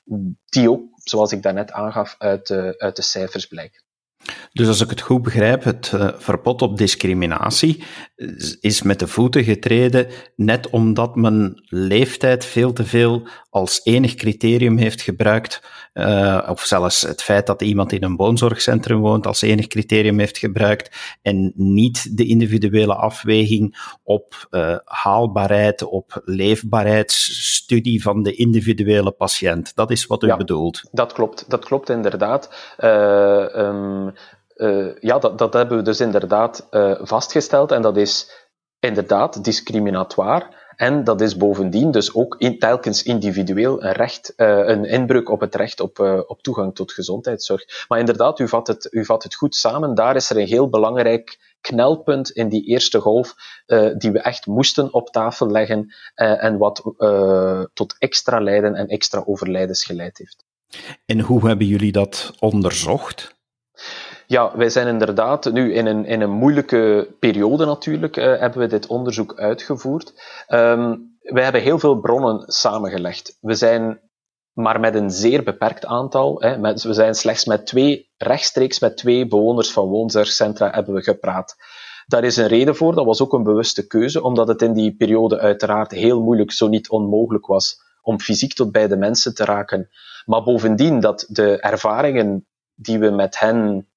die 0.48 0.70
ook, 0.70 0.82
zoals 0.94 1.32
ik 1.32 1.42
daarnet 1.42 1.72
aangaf, 1.72 2.14
uit 2.18 2.46
de, 2.46 2.74
uit 2.78 2.96
de 2.96 3.02
cijfers 3.02 3.46
blijken. 3.46 3.82
Dus 4.52 4.66
als 4.68 4.80
ik 4.80 4.90
het 4.90 5.00
goed 5.00 5.22
begrijp, 5.22 5.64
het 5.64 5.92
uh, 5.94 6.08
verbod 6.16 6.62
op 6.62 6.78
discriminatie 6.78 7.84
is 8.60 8.82
met 8.82 8.98
de 8.98 9.06
voeten 9.06 9.44
getreden, 9.44 10.06
net 10.36 10.70
omdat 10.70 11.16
men 11.16 11.62
leeftijd 11.64 12.44
veel 12.44 12.72
te 12.72 12.84
veel 12.84 13.28
als 13.50 13.80
enig 13.84 14.14
criterium 14.14 14.76
heeft 14.76 15.00
gebruikt, 15.00 15.62
uh, 15.94 16.48
of 16.50 16.60
zelfs 16.60 17.00
het 17.00 17.22
feit 17.22 17.46
dat 17.46 17.62
iemand 17.62 17.92
in 17.92 18.04
een 18.04 18.16
woonzorgcentrum 18.16 19.00
woont 19.00 19.26
als 19.26 19.42
enig 19.42 19.66
criterium 19.66 20.18
heeft 20.18 20.38
gebruikt, 20.38 21.18
en 21.22 21.52
niet 21.54 22.16
de 22.16 22.26
individuele 22.26 22.94
afweging 22.94 23.96
op 24.02 24.46
uh, 24.50 24.76
haalbaarheid, 24.84 25.82
op 25.82 26.22
leefbaarheidsstudie 26.24 28.02
van 28.02 28.22
de 28.22 28.34
individuele 28.34 29.12
patiënt. 29.12 29.74
Dat 29.74 29.90
is 29.90 30.06
wat 30.06 30.22
u 30.22 30.26
ja, 30.26 30.36
bedoelt. 30.36 30.88
Dat 30.92 31.12
klopt, 31.12 31.50
dat 31.50 31.64
klopt 31.64 31.88
inderdaad. 31.88 32.74
Um, 32.78 34.06
uh, 34.06 34.12
ja, 35.00 35.18
dat, 35.18 35.38
dat 35.38 35.52
hebben 35.52 35.76
we 35.76 35.82
dus 35.82 36.00
inderdaad 36.00 36.66
uh, 36.70 36.94
vastgesteld 37.00 37.72
en 37.72 37.82
dat 37.82 37.96
is 37.96 38.30
inderdaad 38.78 39.44
discriminatoire. 39.44 40.56
En 40.76 41.04
dat 41.04 41.20
is 41.20 41.36
bovendien 41.36 41.90
dus 41.90 42.14
ook 42.14 42.36
telkens 42.58 43.02
individueel 43.02 43.82
een, 43.82 43.92
recht, 43.92 44.32
uh, 44.36 44.68
een 44.68 44.84
inbreuk 44.84 45.30
op 45.30 45.40
het 45.40 45.54
recht 45.54 45.80
op, 45.80 46.24
op 46.26 46.42
toegang 46.42 46.74
tot 46.74 46.92
gezondheidszorg. 46.92 47.86
Maar 47.88 47.98
inderdaad, 47.98 48.38
u 48.38 48.48
vat, 48.48 48.66
het, 48.66 48.88
u 48.90 49.04
vat 49.04 49.22
het 49.22 49.34
goed 49.34 49.54
samen. 49.54 49.94
Daar 49.94 50.16
is 50.16 50.30
er 50.30 50.36
een 50.36 50.46
heel 50.46 50.68
belangrijk 50.68 51.56
knelpunt 51.60 52.30
in 52.30 52.48
die 52.48 52.64
eerste 52.64 53.00
golf 53.00 53.34
die 53.96 54.10
we 54.10 54.20
echt 54.20 54.46
moesten 54.46 54.92
op 54.92 55.10
tafel 55.10 55.50
leggen 55.50 55.94
en 56.14 56.58
wat 56.58 56.82
tot 57.72 57.94
extra 57.98 58.40
lijden 58.40 58.74
en 58.74 58.86
extra 58.86 59.22
overlijdens 59.26 59.84
geleid 59.84 60.18
heeft. 60.18 60.44
En 61.06 61.20
hoe 61.20 61.46
hebben 61.46 61.66
jullie 61.66 61.92
dat 61.92 62.32
onderzocht? 62.38 63.37
Ja, 64.30 64.56
wij 64.56 64.68
zijn 64.68 64.86
inderdaad 64.86 65.52
nu 65.52 65.74
in 65.74 65.86
een, 65.86 66.04
in 66.04 66.20
een 66.20 66.30
moeilijke 66.30 67.14
periode 67.18 67.64
natuurlijk, 67.64 68.16
uh, 68.16 68.24
hebben 68.24 68.58
we 68.58 68.66
dit 68.66 68.86
onderzoek 68.86 69.38
uitgevoerd. 69.38 70.12
Um, 70.48 71.16
wij 71.20 71.42
hebben 71.42 71.62
heel 71.62 71.78
veel 71.78 72.00
bronnen 72.00 72.42
samengelegd. 72.46 73.36
We 73.40 73.54
zijn 73.54 74.00
maar 74.52 74.80
met 74.80 74.94
een 74.94 75.10
zeer 75.10 75.42
beperkt 75.42 75.84
aantal. 75.84 76.40
Hè, 76.40 76.60
we 76.60 76.92
zijn 76.92 77.14
slechts 77.14 77.44
met 77.44 77.66
twee, 77.66 78.10
rechtstreeks 78.16 78.80
met 78.80 78.96
twee 78.96 79.26
bewoners 79.26 79.72
van 79.72 79.88
woonzorgcentra 79.88 80.70
hebben 80.70 80.94
we 80.94 81.02
gepraat. 81.02 81.56
Daar 82.06 82.24
is 82.24 82.36
een 82.36 82.46
reden 82.46 82.76
voor, 82.76 82.94
dat 82.94 83.04
was 83.04 83.22
ook 83.22 83.32
een 83.32 83.42
bewuste 83.42 83.86
keuze, 83.86 84.22
omdat 84.22 84.48
het 84.48 84.62
in 84.62 84.72
die 84.72 84.96
periode 84.96 85.38
uiteraard 85.38 85.90
heel 85.90 86.22
moeilijk, 86.22 86.52
zo 86.52 86.68
niet 86.68 86.88
onmogelijk 86.88 87.46
was, 87.46 87.80
om 88.02 88.20
fysiek 88.20 88.54
tot 88.54 88.72
bij 88.72 88.88
de 88.88 88.96
mensen 88.96 89.34
te 89.34 89.44
raken. 89.44 89.88
Maar 90.24 90.42
bovendien 90.42 91.00
dat 91.00 91.26
de 91.28 91.60
ervaringen 91.60 92.46
die 92.74 92.98
we 92.98 93.10
met 93.10 93.38
hen 93.38 93.88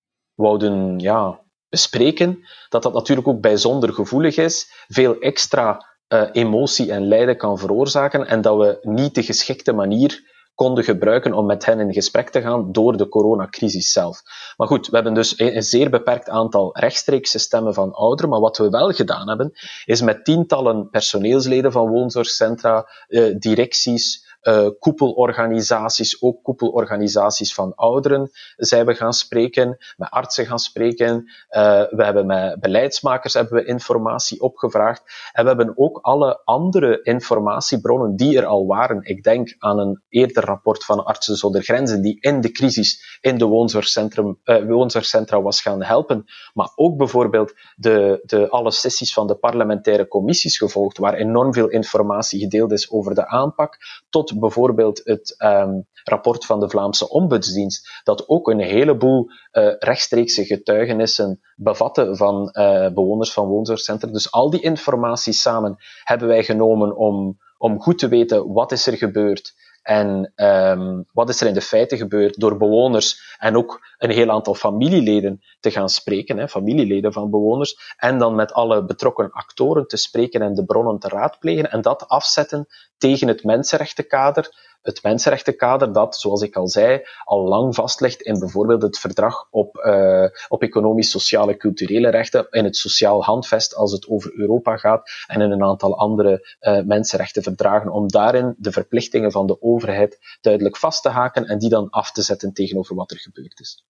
wouden 0.42 1.00
ja, 1.00 1.40
bespreken, 1.70 2.40
dat 2.70 2.84
dat 2.84 2.94
natuurlijk 2.94 3.28
ook 3.28 3.42
bijzonder 3.42 3.94
gevoelig 3.94 4.38
is, 4.38 4.86
veel 4.88 5.20
extra 5.20 5.86
uh, 6.08 6.24
emotie 6.32 6.92
en 6.92 7.08
lijden 7.08 7.38
kan 7.38 7.58
veroorzaken 7.58 8.28
en 8.28 8.42
dat 8.42 8.58
we 8.58 8.80
niet 8.82 9.16
de 9.16 9.24
geschikte 9.24 9.74
manier 9.74 10.30
konden 10.56 10.84
gebruiken 10.84 11.34
om 11.34 11.46
met 11.46 11.66
hen 11.66 11.80
in 11.80 11.94
gesprek 11.94 12.30
te 12.30 12.42
gaan 12.42 12.72
door 12.72 12.98
de 12.98 13.08
coronacrisis 13.08 13.92
zelf. 13.92 14.22
Maar 14.58 14.68
goed, 14.68 14.88
we 14.88 14.96
hebben 14.96 15.14
dus 15.14 15.40
een 15.40 15.64
zeer 15.64 15.90
beperkt 15.90 16.30
aantal 16.30 16.78
rechtstreekse 16.78 17.40
stemmen 17.40 17.74
van 17.74 17.94
ouderen, 17.94 18.32
maar 18.32 18.40
wat 18.40 18.58
we 18.58 18.70
wel 18.70 18.92
gedaan 18.92 19.28
hebben, 19.28 19.52
is 19.86 20.02
met 20.02 20.26
tientallen 20.26 20.90
personeelsleden 20.90 21.72
van 21.72 21.90
woonzorgcentra, 21.90 22.88
uh, 23.08 23.36
directies, 23.38 24.31
uh, 24.44 24.68
koepelorganisaties, 24.80 26.22
ook 26.22 26.44
koepelorganisaties 26.44 27.54
van 27.54 27.76
ouderen, 27.76 28.32
zijn 28.56 28.86
we 28.86 28.94
gaan 28.94 29.14
spreken, 29.14 29.78
met 29.98 30.10
artsen 30.10 30.46
gaan 30.46 30.60
spreken. 30.60 31.32
Uh, 31.50 31.84
we 31.90 32.04
hebben 32.04 32.26
met 32.26 32.60
beleidsmakers 32.60 33.34
hebben 33.34 33.54
we 33.54 33.66
informatie 33.66 34.42
opgevraagd. 34.42 35.04
En 35.32 35.44
we 35.44 35.50
hebben 35.50 35.74
ook 35.78 36.00
alle 36.02 36.42
andere 36.44 37.00
informatiebronnen 37.04 38.16
die 38.16 38.38
er 38.38 38.46
al 38.46 38.66
waren. 38.66 39.04
Ik 39.04 39.24
denk 39.24 39.56
aan 39.60 39.80
een 39.80 40.02
eerder 40.10 40.46
rapport 40.46 40.86
van 40.86 41.06
Artsen 41.06 41.36
zonder 41.36 41.64
Grenzen, 41.64 42.02
die 42.02 42.18
in 42.20 42.42
de 42.42 42.52
crisis 42.52 43.18
in 43.22 43.38
de 43.38 43.46
woonzorgcentrum, 43.46 44.40
uh, 44.46 44.68
woonzorgcentra 44.68 45.42
was 45.42 45.62
gaan 45.62 45.84
helpen. 45.84 46.26
Maar 46.54 46.72
ook 46.76 46.98
bijvoorbeeld 46.98 47.54
de, 47.76 48.22
de, 48.26 48.50
alle 48.50 48.72
sessies 48.72 49.14
van 49.14 49.28
de 49.28 49.36
parlementaire 49.36 50.08
commissies 50.08 50.58
gevolgd, 50.58 50.98
waar 50.98 51.14
enorm 51.14 51.54
veel 51.54 51.68
informatie 51.68 52.40
gedeeld 52.40 52.72
is 52.72 52.92
over 52.92 53.16
de 53.16 53.28
aanpak, 53.28 53.78
tot 54.10 54.31
bijvoorbeeld 54.40 55.02
het 55.04 55.36
um, 55.44 55.88
rapport 56.04 56.46
van 56.46 56.60
de 56.60 56.70
Vlaamse 56.70 57.10
Ombudsdienst, 57.10 58.02
dat 58.04 58.30
ook 58.30 58.48
een 58.48 58.60
heleboel 58.60 59.26
uh, 59.26 59.74
rechtstreekse 59.80 60.46
getuigenissen 60.46 61.40
bevatte 61.56 62.16
van 62.16 62.50
uh, 62.54 62.88
bewoners 62.94 63.34
van 63.34 63.48
woonzorgcentra. 63.48 64.12
Dus 64.12 64.32
al 64.32 64.50
die 64.50 64.62
informatie 64.62 65.34
samen 65.34 65.76
hebben 66.04 66.28
wij 66.28 66.44
genomen 66.44 66.98
om, 66.98 67.38
om 67.58 67.82
goed 67.82 68.00
te 68.00 68.08
weten 68.08 68.54
wat 68.54 68.72
is 68.72 68.88
er 68.88 68.98
gebeurd 68.98 69.54
en 69.82 70.32
um, 70.36 71.06
wat 71.14 71.30
is 71.30 71.42
er 71.42 71.48
in 71.48 71.54
de 71.54 71.62
feiten 71.62 71.98
gebeurd 71.98 72.40
door 72.40 72.58
bewoners 72.58 73.36
en 73.38 73.58
ook 73.58 73.80
een 73.98 74.10
heel 74.10 74.30
aantal 74.30 74.56
familieleden 74.56 75.42
te 75.60 75.72
gaan 75.72 75.90
spreken, 75.90 76.38
hè, 76.38 76.48
familieleden 76.48 77.14
van 77.14 77.30
bewoners, 77.30 77.96
en 77.98 78.18
dan 78.18 78.36
met 78.36 78.54
alle 78.54 78.86
betrokken 78.86 79.32
actoren 79.32 79.88
te 79.88 79.98
spreken 79.98 80.42
en 80.42 80.54
de 80.54 80.66
bronnen 80.66 81.00
te 81.00 81.08
raadplegen 81.08 81.72
en 81.72 81.82
dat 81.82 82.08
afzetten 82.08 82.68
tegen 82.98 83.28
het 83.28 83.44
mensenrechtenkader, 83.44 84.71
het 84.82 85.04
mensenrechtenkader 85.04 85.94
dat, 85.94 86.16
zoals 86.16 86.42
ik 86.42 86.56
al 86.56 86.68
zei, 86.68 87.02
al 87.24 87.48
lang 87.48 87.76
vastlegt 87.76 88.22
in 88.22 88.40
bijvoorbeeld 88.40 88.82
het 88.82 89.00
verdrag 89.00 89.48
op, 89.50 89.76
uh, 89.86 90.26
op 90.48 90.62
economisch, 90.62 91.10
sociale, 91.10 91.58
culturele 91.58 92.10
rechten, 92.10 92.48
in 92.50 92.64
het 92.64 92.76
sociaal 92.76 93.24
handvest 93.24 93.76
als 93.76 93.92
het 93.92 94.08
over 94.08 94.32
Europa 94.36 94.78
gaat 94.78 95.10
en 95.28 95.42
in 95.42 95.52
een 95.52 95.64
aantal 95.64 95.98
andere 95.98 96.58
uh, 96.62 96.82
mensenrechtenverdragen, 96.82 97.92
om 97.92 98.08
daarin 98.08 98.56
de 98.58 98.72
verplichtingen 98.72 99.32
van 99.32 99.48
de 99.48 99.62
overheid 99.62 100.38
duidelijk 100.42 100.78
vast 100.78 101.02
te 101.02 101.10
haken 101.10 101.46
en 101.46 101.60
die 101.60 101.70
dan 101.70 101.90
af 101.90 102.12
te 102.12 102.22
zetten 102.22 102.54
tegenover 102.54 102.96
wat 102.96 103.12
er 103.12 103.20
gebeurd 103.20 103.60
is. 103.60 103.84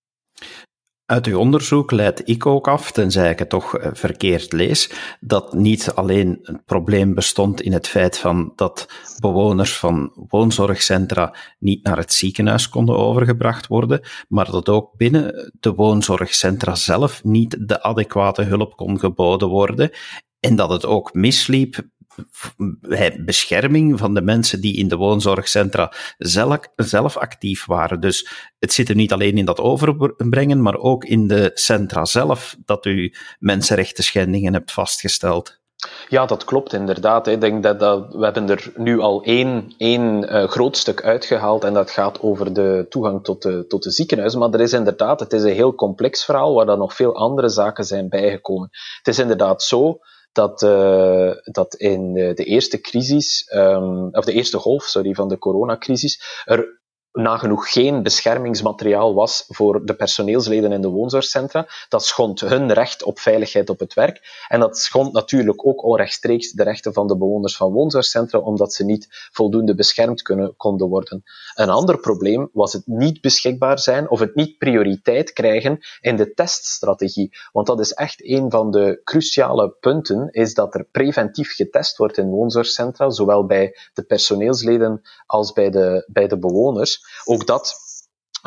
Uit 1.12 1.26
uw 1.26 1.38
onderzoek 1.38 1.92
leid 1.92 2.22
ik 2.26 2.46
ook 2.46 2.68
af, 2.68 2.92
tenzij 2.92 3.32
ik 3.32 3.40
het 3.40 3.50
toch 3.50 3.78
eh, 3.78 3.90
verkeerd 3.94 4.52
lees, 4.54 4.92
dat 5.20 5.54
niet 5.54 5.92
alleen 5.96 6.40
het 6.42 6.66
probleem 6.66 7.14
bestond 7.14 7.62
in 7.62 7.74
het 7.74 7.88
feit 7.88 8.18
van 8.18 8.54
dat 8.56 8.88
bewoners 9.20 9.78
van 9.78 10.12
woonzorgcentra 10.28 11.36
niet 11.60 11.84
naar 11.84 11.98
het 11.98 12.14
ziekenhuis 12.14 12.70
konden 12.70 12.98
overgebracht 12.98 13.68
worden, 13.68 14.02
maar 14.28 14.52
dat 14.52 14.70
ook 14.70 14.98
binnen 14.98 15.52
de 15.60 15.74
woonzorgcentra 15.74 16.76
zelf 16.76 17.24
niet 17.24 17.68
de 17.68 17.84
adequate 17.84 18.42
hulp 18.42 18.76
kon 18.76 19.00
geboden 19.00 19.48
worden 19.48 19.92
en 20.40 20.56
dat 20.56 20.70
het 20.70 20.86
ook 20.86 21.14
misliep 21.14 21.88
bescherming 23.26 24.00
van 24.00 24.14
de 24.14 24.22
mensen 24.22 24.62
die 24.62 24.78
in 24.78 24.88
de 24.88 24.96
woonzorgcentra 24.96 25.94
zelf, 26.18 26.60
zelf 26.76 27.18
actief 27.18 27.66
waren. 27.66 28.00
Dus 28.00 28.30
het 28.60 28.74
zit 28.74 28.90
er 28.90 28.96
niet 28.96 29.14
alleen 29.14 29.38
in 29.38 29.46
dat 29.46 29.60
overbrengen, 29.60 30.62
maar 30.62 30.78
ook 30.78 31.06
in 31.06 31.28
de 31.28 31.52
centra 31.54 32.06
zelf 32.06 32.56
dat 32.66 32.86
u 32.86 33.14
mensenrechten 33.40 34.04
schendingen 34.04 34.54
hebt 34.54 34.72
vastgesteld. 34.72 35.60
Ja, 36.10 36.26
dat 36.26 36.44
klopt 36.44 36.74
inderdaad. 36.74 37.28
Ik 37.28 37.42
denk 37.42 37.64
dat, 37.64 37.80
dat 37.80 38.14
we 38.14 38.24
hebben 38.24 38.50
er 38.50 38.72
nu 38.76 39.00
al 39.00 39.24
één, 39.24 39.74
één 39.78 40.24
uh, 40.24 40.48
groot 40.48 40.78
stuk 40.78 41.04
uitgehaald 41.04 41.64
en 41.64 41.74
dat 41.74 41.92
gaat 41.92 42.22
over 42.22 42.54
de 42.54 42.86
toegang 42.90 43.24
tot 43.24 43.42
de, 43.42 43.66
tot 43.68 43.84
de 43.84 43.92
ziekenhuizen. 43.92 44.40
Maar 44.40 44.54
er 44.54 44.62
is 44.62 44.74
inderdaad, 44.74 45.20
het 45.20 45.34
is 45.34 45.44
een 45.44 45.54
heel 45.54 45.76
complex 45.76 46.26
verhaal 46.26 46.54
waar 46.54 46.66
dan 46.66 46.78
nog 46.78 46.94
veel 46.96 47.16
andere 47.16 47.50
zaken 47.50 47.84
zijn 47.84 48.10
bijgekomen. 48.10 48.70
Het 48.98 49.08
is 49.08 49.20
inderdaad 49.20 49.64
zo 49.64 50.00
dat, 50.32 50.62
uh, 50.62 51.32
dat 51.44 51.76
in 51.76 52.14
de 52.14 52.44
eerste 52.44 52.82
crisis, 52.82 53.52
um, 53.56 54.10
of 54.12 54.26
de 54.26 54.34
eerste 54.34 54.58
golf 54.58 54.84
sorry, 54.84 55.14
van 55.14 55.28
de 55.28 55.38
coronacrisis, 55.38 56.44
er 56.46 56.81
nagenoeg 57.12 57.72
geen 57.72 58.04
beschermingsmateriaal 58.04 59.14
was 59.14 59.46
voor 59.48 59.86
de 59.86 59.96
personeelsleden 59.96 60.72
in 60.72 60.82
de 60.82 60.88
woonzorgcentra. 60.88 61.68
Dat 61.90 62.06
schond 62.06 62.40
hun 62.40 62.74
recht 62.74 63.04
op 63.04 63.20
veiligheid 63.20 63.70
op 63.70 63.80
het 63.80 63.94
werk. 63.94 64.46
En 64.48 64.60
dat 64.60 64.78
schond 64.78 65.14
natuurlijk 65.14 65.68
ook 65.68 65.84
onrechtstreeks 65.84 66.52
de 66.52 66.64
rechten 66.64 66.94
van 66.94 67.08
de 67.08 67.18
bewoners 67.18 67.58
van 67.58 67.72
woonzorgcentra, 67.72 68.40
omdat 68.40 68.74
ze 68.74 68.86
niet 68.86 69.08
voldoende 69.32 69.76
beschermd 69.76 70.22
kunnen, 70.22 70.56
konden 70.58 70.88
worden. 70.88 71.24
Een 71.56 71.70
ander 71.70 72.00
probleem 72.00 72.50
was 72.54 72.74
het 72.74 72.88
niet 72.88 73.22
beschikbaar 73.22 73.80
zijn 73.80 74.10
of 74.10 74.20
het 74.20 74.36
niet 74.36 74.58
prioriteit 74.58 75.34
krijgen 75.34 75.80
in 76.02 76.16
de 76.16 76.34
teststrategie. 76.34 77.32
Want 77.52 77.68
dat 77.68 77.80
is 77.80 77.92
echt 77.94 78.24
een 78.24 78.52
van 78.52 78.72
de 78.72 79.02
cruciale 79.04 79.70
punten, 79.80 80.28
is 80.32 80.54
dat 80.54 80.76
er 80.76 80.88
preventief 80.92 81.56
getest 81.56 81.98
wordt 81.98 82.18
in 82.18 82.30
woonzorgcentra, 82.30 83.10
zowel 83.10 83.46
bij 83.46 83.78
de 83.94 84.04
personeelsleden 84.04 85.02
als 85.26 85.54
bij 85.54 85.70
de, 85.70 86.06
bij 86.08 86.28
de 86.28 86.40
bewoners. 86.40 87.01
Ook, 87.26 87.46
dat, 87.46 87.76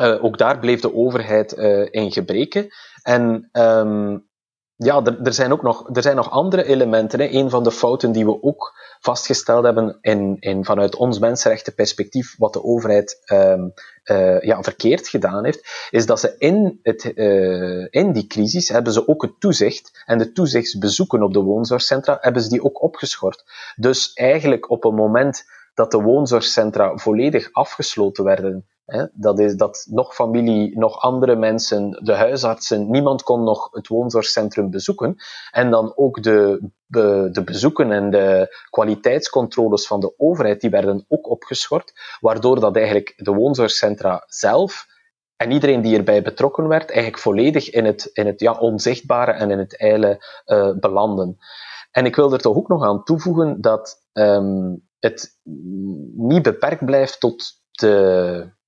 uh, 0.01 0.23
ook 0.23 0.37
daar 0.37 0.59
bleef 0.59 0.81
de 0.81 0.95
overheid 0.95 1.57
uh, 1.57 1.87
in 1.91 2.11
gebreken. 2.11 2.67
En 3.01 3.49
um, 3.51 4.27
ja, 4.75 5.03
er, 5.23 5.33
zijn 5.33 5.51
ook 5.51 5.61
nog, 5.61 5.89
er 5.95 6.01
zijn 6.01 6.15
nog 6.15 6.29
andere 6.29 6.63
elementen. 6.63 7.35
Een 7.35 7.49
van 7.49 7.63
de 7.63 7.71
fouten 7.71 8.11
die 8.11 8.25
we 8.25 8.43
ook 8.43 8.73
vastgesteld 8.99 9.63
hebben 9.63 9.97
in, 10.01 10.37
in, 10.39 10.65
vanuit 10.65 10.95
ons 10.95 11.19
mensenrechtenperspectief, 11.19 12.35
wat 12.37 12.53
de 12.53 12.63
overheid 12.63 13.21
um, 13.31 13.73
uh, 14.05 14.41
ja, 14.41 14.63
verkeerd 14.63 15.07
gedaan 15.07 15.43
heeft, 15.43 15.87
is 15.89 16.05
dat 16.05 16.19
ze 16.19 16.35
in, 16.37 16.79
het, 16.83 17.03
in 17.89 18.11
die 18.13 18.27
crisis 18.27 18.69
hebben 18.69 18.93
ze 18.93 19.07
ook 19.07 19.21
het 19.21 19.39
toezicht 19.39 20.03
en 20.05 20.17
de 20.17 20.31
toezichtsbezoeken 20.31 21.23
op 21.23 21.33
de 21.33 21.41
woonzorgcentra 21.41 22.17
hebben 22.21 22.41
ze 22.41 22.49
die 22.49 22.63
ook 22.63 22.81
opgeschort. 22.81 23.43
Dus 23.75 24.13
eigenlijk 24.13 24.69
op 24.69 24.83
een 24.83 24.95
moment 24.95 25.45
dat 25.75 25.91
de 25.91 26.01
woonzorgcentra 26.01 26.97
volledig 26.97 27.49
afgesloten 27.51 28.23
werden. 28.23 28.67
Dat 29.13 29.39
is 29.39 29.55
dat 29.55 29.87
nog 29.89 30.15
familie, 30.15 30.77
nog 30.77 30.99
andere 30.99 31.35
mensen, 31.35 31.99
de 32.03 32.13
huisartsen, 32.13 32.89
niemand 32.89 33.23
kon 33.23 33.43
nog 33.43 33.69
het 33.71 33.87
woonzorgcentrum 33.87 34.69
bezoeken. 34.69 35.15
En 35.51 35.71
dan 35.71 35.93
ook 35.95 36.23
de, 36.23 36.69
de, 36.87 37.41
bezoeken 37.45 37.91
en 37.91 38.09
de 38.09 38.55
kwaliteitscontroles 38.69 39.87
van 39.87 39.99
de 39.99 40.13
overheid, 40.17 40.61
die 40.61 40.69
werden 40.69 41.05
ook 41.07 41.29
opgeschort, 41.29 42.17
waardoor 42.19 42.59
dat 42.59 42.75
eigenlijk 42.75 43.13
de 43.15 43.31
woonzorgcentra 43.31 44.23
zelf 44.27 44.85
en 45.35 45.51
iedereen 45.51 45.81
die 45.81 45.97
erbij 45.97 46.21
betrokken 46.21 46.67
werd, 46.67 46.89
eigenlijk 46.89 47.19
volledig 47.19 47.69
in 47.69 47.85
het, 47.85 48.09
in 48.13 48.25
het 48.25 48.39
ja, 48.39 48.53
onzichtbare 48.53 49.31
en 49.31 49.51
in 49.51 49.57
het 49.59 49.79
eile 49.79 50.25
uh, 50.45 50.71
belanden. 50.79 51.37
En 51.91 52.05
ik 52.05 52.15
wil 52.15 52.33
er 52.33 52.41
toch 52.41 52.55
ook 52.55 52.67
nog 52.67 52.83
aan 52.83 53.03
toevoegen 53.03 53.61
dat 53.61 54.07
um, 54.13 54.84
het 55.05 55.37
niet 56.15 56.41
beperkt 56.41 56.85
blijft 56.85 57.19
tot 57.19 57.43
de, 57.71 57.87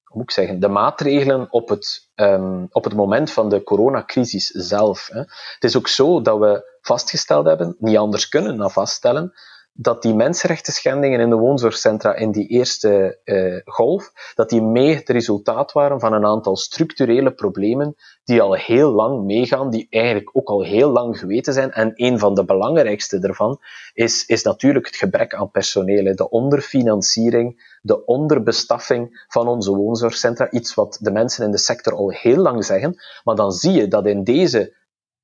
hoe 0.04 0.18
moet 0.18 0.24
ik 0.24 0.32
zeggen, 0.32 0.60
de 0.60 0.68
maatregelen 0.68 1.52
op 1.52 1.70
het, 1.70 2.10
um, 2.16 2.68
op 2.72 2.84
het 2.84 2.96
moment 2.96 3.32
van 3.32 3.50
de 3.50 3.64
coronacrisis 3.64 4.48
zelf. 4.48 5.08
Hè. 5.08 5.20
Het 5.20 5.64
is 5.64 5.78
ook 5.78 5.88
zo 5.88 6.22
dat 6.22 6.40
we 6.40 6.78
vastgesteld 6.82 7.46
hebben, 7.46 7.76
niet 7.80 7.98
anders 7.98 8.30
kunnen 8.30 8.58
dan 8.58 8.72
vaststellen, 8.72 9.34
dat 9.80 10.02
die 10.02 10.14
mensenrechten 10.14 10.74
schendingen 10.74 11.20
in 11.20 11.30
de 11.30 11.36
woonzorgcentra 11.36 12.16
in 12.16 12.32
die 12.32 12.48
eerste 12.48 13.20
uh, 13.24 13.62
golf, 13.66 14.12
dat 14.36 14.50
die 14.50 14.62
mee 14.62 14.96
het 14.96 15.10
resultaat 15.10 15.72
waren 15.72 16.00
van 16.00 16.14
een 16.14 16.26
aantal 16.26 16.58
structurele 16.58 17.32
problemen 17.32 17.96
die 18.24 18.42
al 18.42 18.56
heel 18.56 18.92
lang 18.92 19.26
meegaan, 19.26 19.70
die 19.70 19.88
eigenlijk 19.90 20.30
ook 20.34 20.48
al 20.48 20.64
heel 20.64 20.90
lang 20.90 21.20
geweten 21.20 21.54
zijn. 21.54 21.72
En 21.72 21.92
een 21.96 22.20
van 22.20 22.34
de 22.34 22.46
belangrijkste 22.46 23.20
daarvan 23.20 23.60
is, 23.94 24.26
is 24.26 24.44
natuurlijk 24.44 24.86
het 24.86 24.96
gebrek 24.96 25.34
aan 25.34 25.52
personeel, 25.52 26.16
de 26.16 26.30
onderfinanciering, 26.30 27.78
de 27.82 28.06
onderbestaffing 28.06 29.26
van 29.28 29.48
onze 29.48 29.76
woonzorgcentra. 29.76 30.52
Iets 30.52 30.74
wat 30.74 30.98
de 31.02 31.12
mensen 31.12 31.46
in 31.46 31.52
de 31.52 31.58
sector 31.58 31.94
al 31.94 32.10
heel 32.10 32.38
lang 32.38 32.66
zeggen. 32.66 32.96
Maar 33.24 33.36
dan 33.36 33.52
zie 33.52 33.72
je 33.72 33.88
dat 33.88 34.06
in 34.06 34.24
deze 34.24 34.76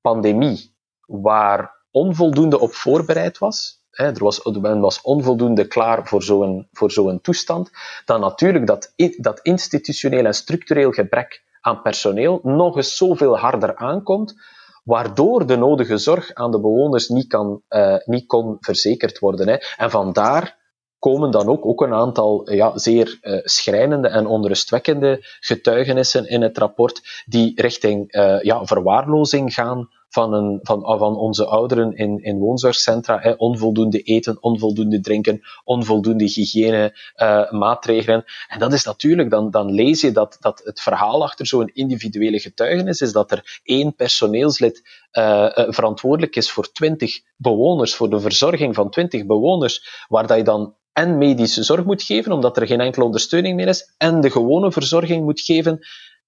pandemie 0.01 0.75
waar 1.05 1.81
onvoldoende 1.91 2.59
op 2.59 2.73
voorbereid 2.73 3.37
was, 3.37 3.82
er 3.93 4.23
was, 4.23 4.43
men 4.43 4.79
was 4.79 5.01
onvoldoende 5.01 5.67
klaar 5.67 6.07
voor 6.07 6.23
zo'n, 6.23 6.67
voor 6.71 7.19
toestand, 7.21 7.71
dan 8.05 8.19
natuurlijk 8.19 8.67
dat, 8.67 8.93
dat 9.17 9.39
institutioneel 9.41 10.25
en 10.25 10.33
structureel 10.33 10.91
gebrek 10.91 11.43
aan 11.61 11.81
personeel 11.81 12.39
nog 12.43 12.75
eens 12.75 12.95
zoveel 12.95 13.37
harder 13.37 13.75
aankomt, 13.75 14.35
waardoor 14.83 15.45
de 15.47 15.55
nodige 15.55 15.97
zorg 15.97 16.33
aan 16.33 16.51
de 16.51 16.59
bewoners 16.59 17.07
niet, 17.07 17.27
kan, 17.27 17.61
uh, 17.69 17.95
niet 18.05 18.25
kon 18.25 18.57
verzekerd 18.59 19.19
worden. 19.19 19.47
Hè. 19.47 19.55
En 19.77 19.91
vandaar 19.91 20.61
komen 20.99 21.31
dan 21.31 21.47
ook, 21.47 21.65
ook 21.65 21.81
een 21.81 21.93
aantal 21.93 22.51
ja, 22.51 22.77
zeer 22.77 23.19
uh, 23.21 23.39
schrijnende 23.43 24.07
en 24.07 24.27
onrustwekkende 24.27 25.17
getuigenissen 25.39 26.27
in 26.29 26.41
het 26.41 26.57
rapport 26.57 27.23
die 27.25 27.61
richting 27.61 28.15
uh, 28.15 28.41
ja, 28.41 28.65
verwaarlozing 28.65 29.53
gaan 29.53 29.89
van, 30.13 30.33
een, 30.33 30.59
van, 30.63 30.83
ah, 30.83 30.99
van 30.99 31.15
onze 31.15 31.45
ouderen 31.45 31.95
in, 31.95 32.23
in 32.23 32.37
woonzorgcentra. 32.37 33.19
Hè, 33.19 33.31
onvoldoende 33.31 34.01
eten, 34.01 34.37
onvoldoende 34.41 34.99
drinken, 34.99 35.41
onvoldoende 35.63 36.23
hygiëne 36.23 36.97
uh, 37.17 37.51
maatregelen. 37.51 38.23
En 38.47 38.59
dat 38.59 38.73
is 38.73 38.83
natuurlijk, 38.83 39.29
dan, 39.29 39.51
dan 39.51 39.71
lees 39.71 40.01
je 40.01 40.11
dat, 40.11 40.37
dat 40.39 40.61
het 40.63 40.81
verhaal 40.81 41.23
achter 41.23 41.47
zo'n 41.47 41.71
individuele 41.73 42.39
getuigenis 42.39 43.01
is 43.01 43.11
dat 43.11 43.31
er 43.31 43.61
één 43.63 43.95
personeelslid 43.95 44.81
uh, 45.13 45.49
verantwoordelijk 45.53 46.35
is 46.35 46.51
voor 46.51 46.71
twintig 46.71 47.21
bewoners, 47.37 47.95
voor 47.95 48.09
de 48.09 48.19
verzorging 48.19 48.75
van 48.75 48.89
twintig 48.89 49.25
bewoners, 49.25 50.05
waar 50.07 50.27
dat 50.27 50.37
je 50.37 50.43
dan 50.43 50.75
en 50.93 51.17
medische 51.17 51.63
zorg 51.63 51.85
moet 51.85 52.03
geven, 52.03 52.31
omdat 52.31 52.57
er 52.57 52.67
geen 52.67 52.81
enkele 52.81 53.05
ondersteuning 53.05 53.55
meer 53.55 53.67
is, 53.67 53.93
en 53.97 54.21
de 54.21 54.29
gewone 54.29 54.71
verzorging 54.71 55.23
moet 55.23 55.41
geven 55.41 55.79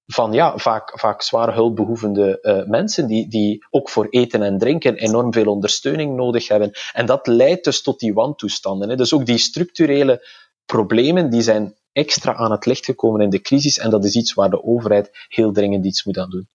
van 0.05 0.33
ja, 0.33 0.57
vaak, 0.57 0.99
vaak 0.99 1.21
zwaar 1.21 1.53
hulpbehoevende 1.53 2.39
uh, 2.41 2.69
mensen, 2.69 3.07
die, 3.07 3.27
die 3.27 3.65
ook 3.69 3.89
voor 3.89 4.07
eten 4.09 4.41
en 4.41 4.57
drinken 4.57 4.95
enorm 4.95 5.33
veel 5.33 5.51
ondersteuning 5.51 6.15
nodig 6.15 6.47
hebben. 6.47 6.71
En 6.93 7.05
dat 7.05 7.27
leidt 7.27 7.63
dus 7.63 7.81
tot 7.81 7.99
die 7.99 8.13
wantoestanden. 8.13 8.89
Hè. 8.89 8.95
Dus 8.95 9.13
ook 9.13 9.25
die 9.25 9.37
structurele 9.37 10.27
problemen, 10.65 11.29
die 11.29 11.41
zijn 11.41 11.75
extra 11.91 12.35
aan 12.35 12.51
het 12.51 12.65
licht 12.65 12.85
gekomen 12.85 13.21
in 13.21 13.29
de 13.29 13.41
crisis, 13.41 13.77
en 13.77 13.89
dat 13.89 14.05
is 14.05 14.15
iets 14.15 14.33
waar 14.33 14.49
de 14.49 14.63
overheid 14.63 15.25
heel 15.27 15.51
dringend 15.51 15.85
iets 15.85 16.03
moet 16.03 16.17
aan 16.17 16.29
doen. 16.29 16.47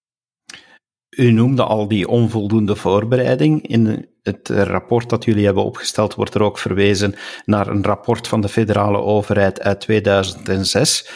U 1.11 1.31
noemde 1.31 1.63
al 1.63 1.89
die 1.89 2.09
onvoldoende 2.09 2.77
voorbereiding. 2.77 3.67
In 3.67 4.09
het 4.23 4.49
rapport 4.49 5.09
dat 5.09 5.25
jullie 5.25 5.45
hebben 5.45 5.65
opgesteld 5.65 6.15
wordt 6.15 6.35
er 6.35 6.43
ook 6.43 6.59
verwezen 6.59 7.15
naar 7.45 7.67
een 7.67 7.85
rapport 7.85 8.29
van 8.29 8.41
de 8.41 8.49
federale 8.49 8.99
overheid 8.99 9.61
uit 9.61 9.81
2006, 9.81 11.11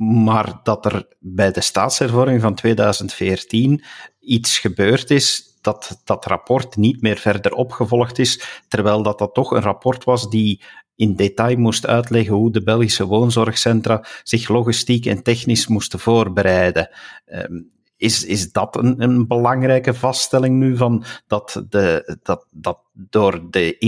maar 0.00 0.60
dat 0.62 0.84
er 0.84 1.06
bij 1.18 1.52
de 1.52 1.60
staatshervorming 1.60 2.40
van 2.40 2.54
2014 2.54 3.82
iets 4.20 4.58
gebeurd 4.58 5.10
is 5.10 5.58
dat 5.60 6.00
dat 6.04 6.24
rapport 6.24 6.76
niet 6.76 7.02
meer 7.02 7.16
verder 7.16 7.52
opgevolgd 7.52 8.18
is, 8.18 8.62
terwijl 8.68 9.02
dat, 9.02 9.18
dat 9.18 9.34
toch 9.34 9.50
een 9.50 9.62
rapport 9.62 10.04
was 10.04 10.30
die 10.30 10.62
in 10.96 11.16
detail 11.16 11.56
moest 11.56 11.86
uitleggen 11.86 12.34
hoe 12.34 12.52
de 12.52 12.62
Belgische 12.62 13.06
woonzorgcentra 13.06 14.04
zich 14.22 14.48
logistiek 14.48 15.06
en 15.06 15.22
technisch 15.22 15.66
moesten 15.66 15.98
voorbereiden. 15.98 16.90
Ehm, 17.24 17.60
is, 18.00 18.24
is 18.24 18.52
dat 18.52 18.76
een, 18.76 19.02
een 19.02 19.26
belangrijke 19.26 19.94
vaststelling 19.94 20.58
nu 20.58 20.76
van 20.76 21.04
dat, 21.26 21.62
de, 21.68 22.18
dat, 22.22 22.46
dat 22.50 22.78
door 22.92 23.40
de 23.50 23.78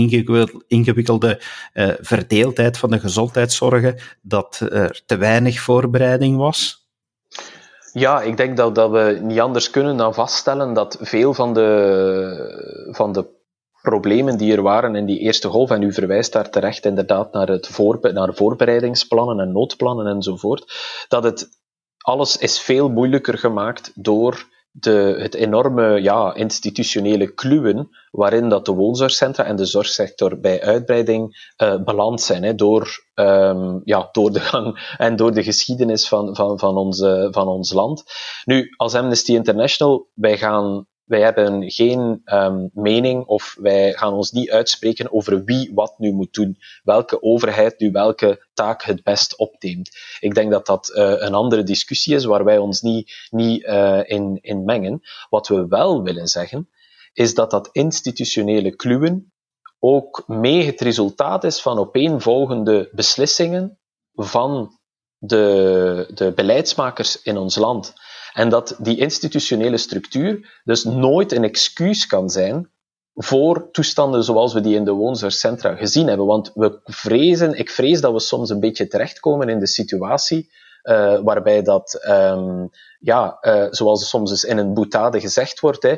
ingewikkelde, 0.67 1.41
uh, 1.73 1.93
verdeeldheid 1.99 2.77
van 2.77 2.89
de 2.89 2.99
gezondheidszorgen 2.99 3.99
dat 4.21 4.59
er 4.69 5.01
te 5.05 5.17
weinig 5.17 5.59
voorbereiding 5.59 6.37
was? 6.37 6.87
Ja, 7.93 8.21
ik 8.21 8.37
denk 8.37 8.57
dat, 8.57 8.75
dat 8.75 8.91
we 8.91 9.19
niet 9.21 9.39
anders 9.39 9.69
kunnen 9.69 9.97
dan 9.97 10.13
vaststellen 10.13 10.73
dat 10.73 10.97
veel 11.01 11.33
van 11.33 11.53
de, 11.53 12.89
van 12.91 13.11
de 13.11 13.25
problemen 13.81 14.37
die 14.37 14.53
er 14.53 14.61
waren 14.61 14.95
in 14.95 15.05
die 15.05 15.19
eerste 15.19 15.47
golf, 15.47 15.69
en 15.69 15.81
u 15.81 15.93
verwijst 15.93 16.33
daar 16.33 16.49
terecht 16.49 16.85
inderdaad 16.85 17.33
naar, 17.33 17.47
het 17.47 17.69
naar 18.13 18.33
voorbereidingsplannen 18.33 19.39
en 19.39 19.51
noodplannen 19.51 20.07
enzovoort, 20.07 20.73
dat 21.07 21.23
het 21.23 21.61
alles 22.03 22.37
is 22.37 22.59
veel 22.59 22.89
moeilijker 22.89 23.37
gemaakt 23.37 23.91
door 23.95 24.47
de, 24.71 25.15
het 25.19 25.33
enorme 25.33 26.01
ja, 26.01 26.33
institutionele 26.33 27.33
kluwen 27.33 27.89
waarin 28.11 28.49
dat 28.49 28.65
de 28.65 28.71
woonzorgcentra 28.71 29.43
en 29.43 29.55
de 29.55 29.65
zorgsector 29.65 30.39
bij 30.39 30.61
uitbreiding 30.61 31.51
uh, 31.57 31.83
beland 31.83 32.21
zijn. 32.21 32.43
Hè, 32.43 32.55
door, 32.55 33.05
um, 33.15 33.81
ja, 33.83 34.09
door 34.11 34.31
de 34.31 34.39
gang 34.39 34.95
en 34.97 35.15
door 35.15 35.33
de 35.33 35.43
geschiedenis 35.43 36.07
van, 36.07 36.35
van, 36.35 36.59
van, 36.59 36.77
onze, 36.77 37.27
van 37.31 37.47
ons 37.47 37.73
land. 37.73 38.03
Nu, 38.45 38.73
als 38.75 38.95
Amnesty 38.95 39.33
International, 39.33 40.07
wij 40.13 40.37
gaan 40.37 40.87
wij 41.13 41.21
hebben 41.21 41.71
geen 41.71 42.21
um, 42.25 42.69
mening 42.73 43.25
of 43.25 43.55
wij 43.59 43.93
gaan 43.93 44.13
ons 44.13 44.31
niet 44.31 44.51
uitspreken 44.51 45.13
over 45.13 45.43
wie 45.43 45.71
wat 45.73 45.93
nu 45.97 46.11
moet 46.11 46.33
doen, 46.33 46.57
welke 46.83 47.21
overheid 47.21 47.79
nu 47.79 47.91
welke 47.91 48.47
taak 48.53 48.83
het 48.83 49.03
best 49.03 49.37
opneemt. 49.37 49.89
Ik 50.19 50.33
denk 50.33 50.51
dat 50.51 50.65
dat 50.65 50.91
uh, 50.95 51.13
een 51.17 51.33
andere 51.33 51.63
discussie 51.63 52.15
is 52.15 52.25
waar 52.25 52.43
wij 52.43 52.57
ons 52.57 52.81
niet, 52.81 53.27
niet 53.29 53.63
uh, 53.63 54.01
in, 54.03 54.39
in 54.41 54.63
mengen. 54.65 55.01
Wat 55.29 55.47
we 55.47 55.67
wel 55.67 56.03
willen 56.03 56.27
zeggen, 56.27 56.69
is 57.13 57.33
dat 57.33 57.51
dat 57.51 57.69
institutionele 57.71 58.75
kluwen 58.75 59.33
ook 59.79 60.23
mee 60.27 60.65
het 60.65 60.81
resultaat 60.81 61.43
is 61.43 61.61
van 61.61 61.77
opeenvolgende 61.77 62.89
beslissingen 62.91 63.79
van 64.13 64.79
de, 65.17 66.11
de 66.13 66.31
beleidsmakers 66.31 67.21
in 67.21 67.37
ons 67.37 67.55
land. 67.55 67.93
En 68.33 68.49
dat 68.49 68.75
die 68.79 68.97
institutionele 68.97 69.77
structuur 69.77 70.61
dus 70.63 70.83
nooit 70.83 71.31
een 71.31 71.43
excuus 71.43 72.05
kan 72.05 72.29
zijn 72.29 72.71
voor 73.13 73.71
toestanden 73.71 74.23
zoals 74.23 74.53
we 74.53 74.61
die 74.61 74.75
in 74.75 74.85
de 74.85 74.91
woonzorgcentra 74.91 75.75
gezien 75.75 76.07
hebben. 76.07 76.25
Want 76.25 76.51
we 76.53 76.79
vrezen, 76.83 77.57
ik 77.57 77.69
vrees 77.69 78.01
dat 78.01 78.13
we 78.13 78.19
soms 78.19 78.49
een 78.49 78.59
beetje 78.59 78.87
terechtkomen 78.87 79.49
in 79.49 79.59
de 79.59 79.67
situatie 79.67 80.51
uh, 80.83 81.19
waarbij 81.23 81.61
dat, 81.61 82.05
um, 82.07 82.69
ja, 82.99 83.37
uh, 83.41 83.65
zoals 83.69 84.09
soms 84.09 84.31
eens 84.31 84.43
in 84.43 84.57
een 84.57 84.73
boetade 84.73 85.19
gezegd 85.19 85.59
wordt, 85.59 85.83
hè, 85.83 85.97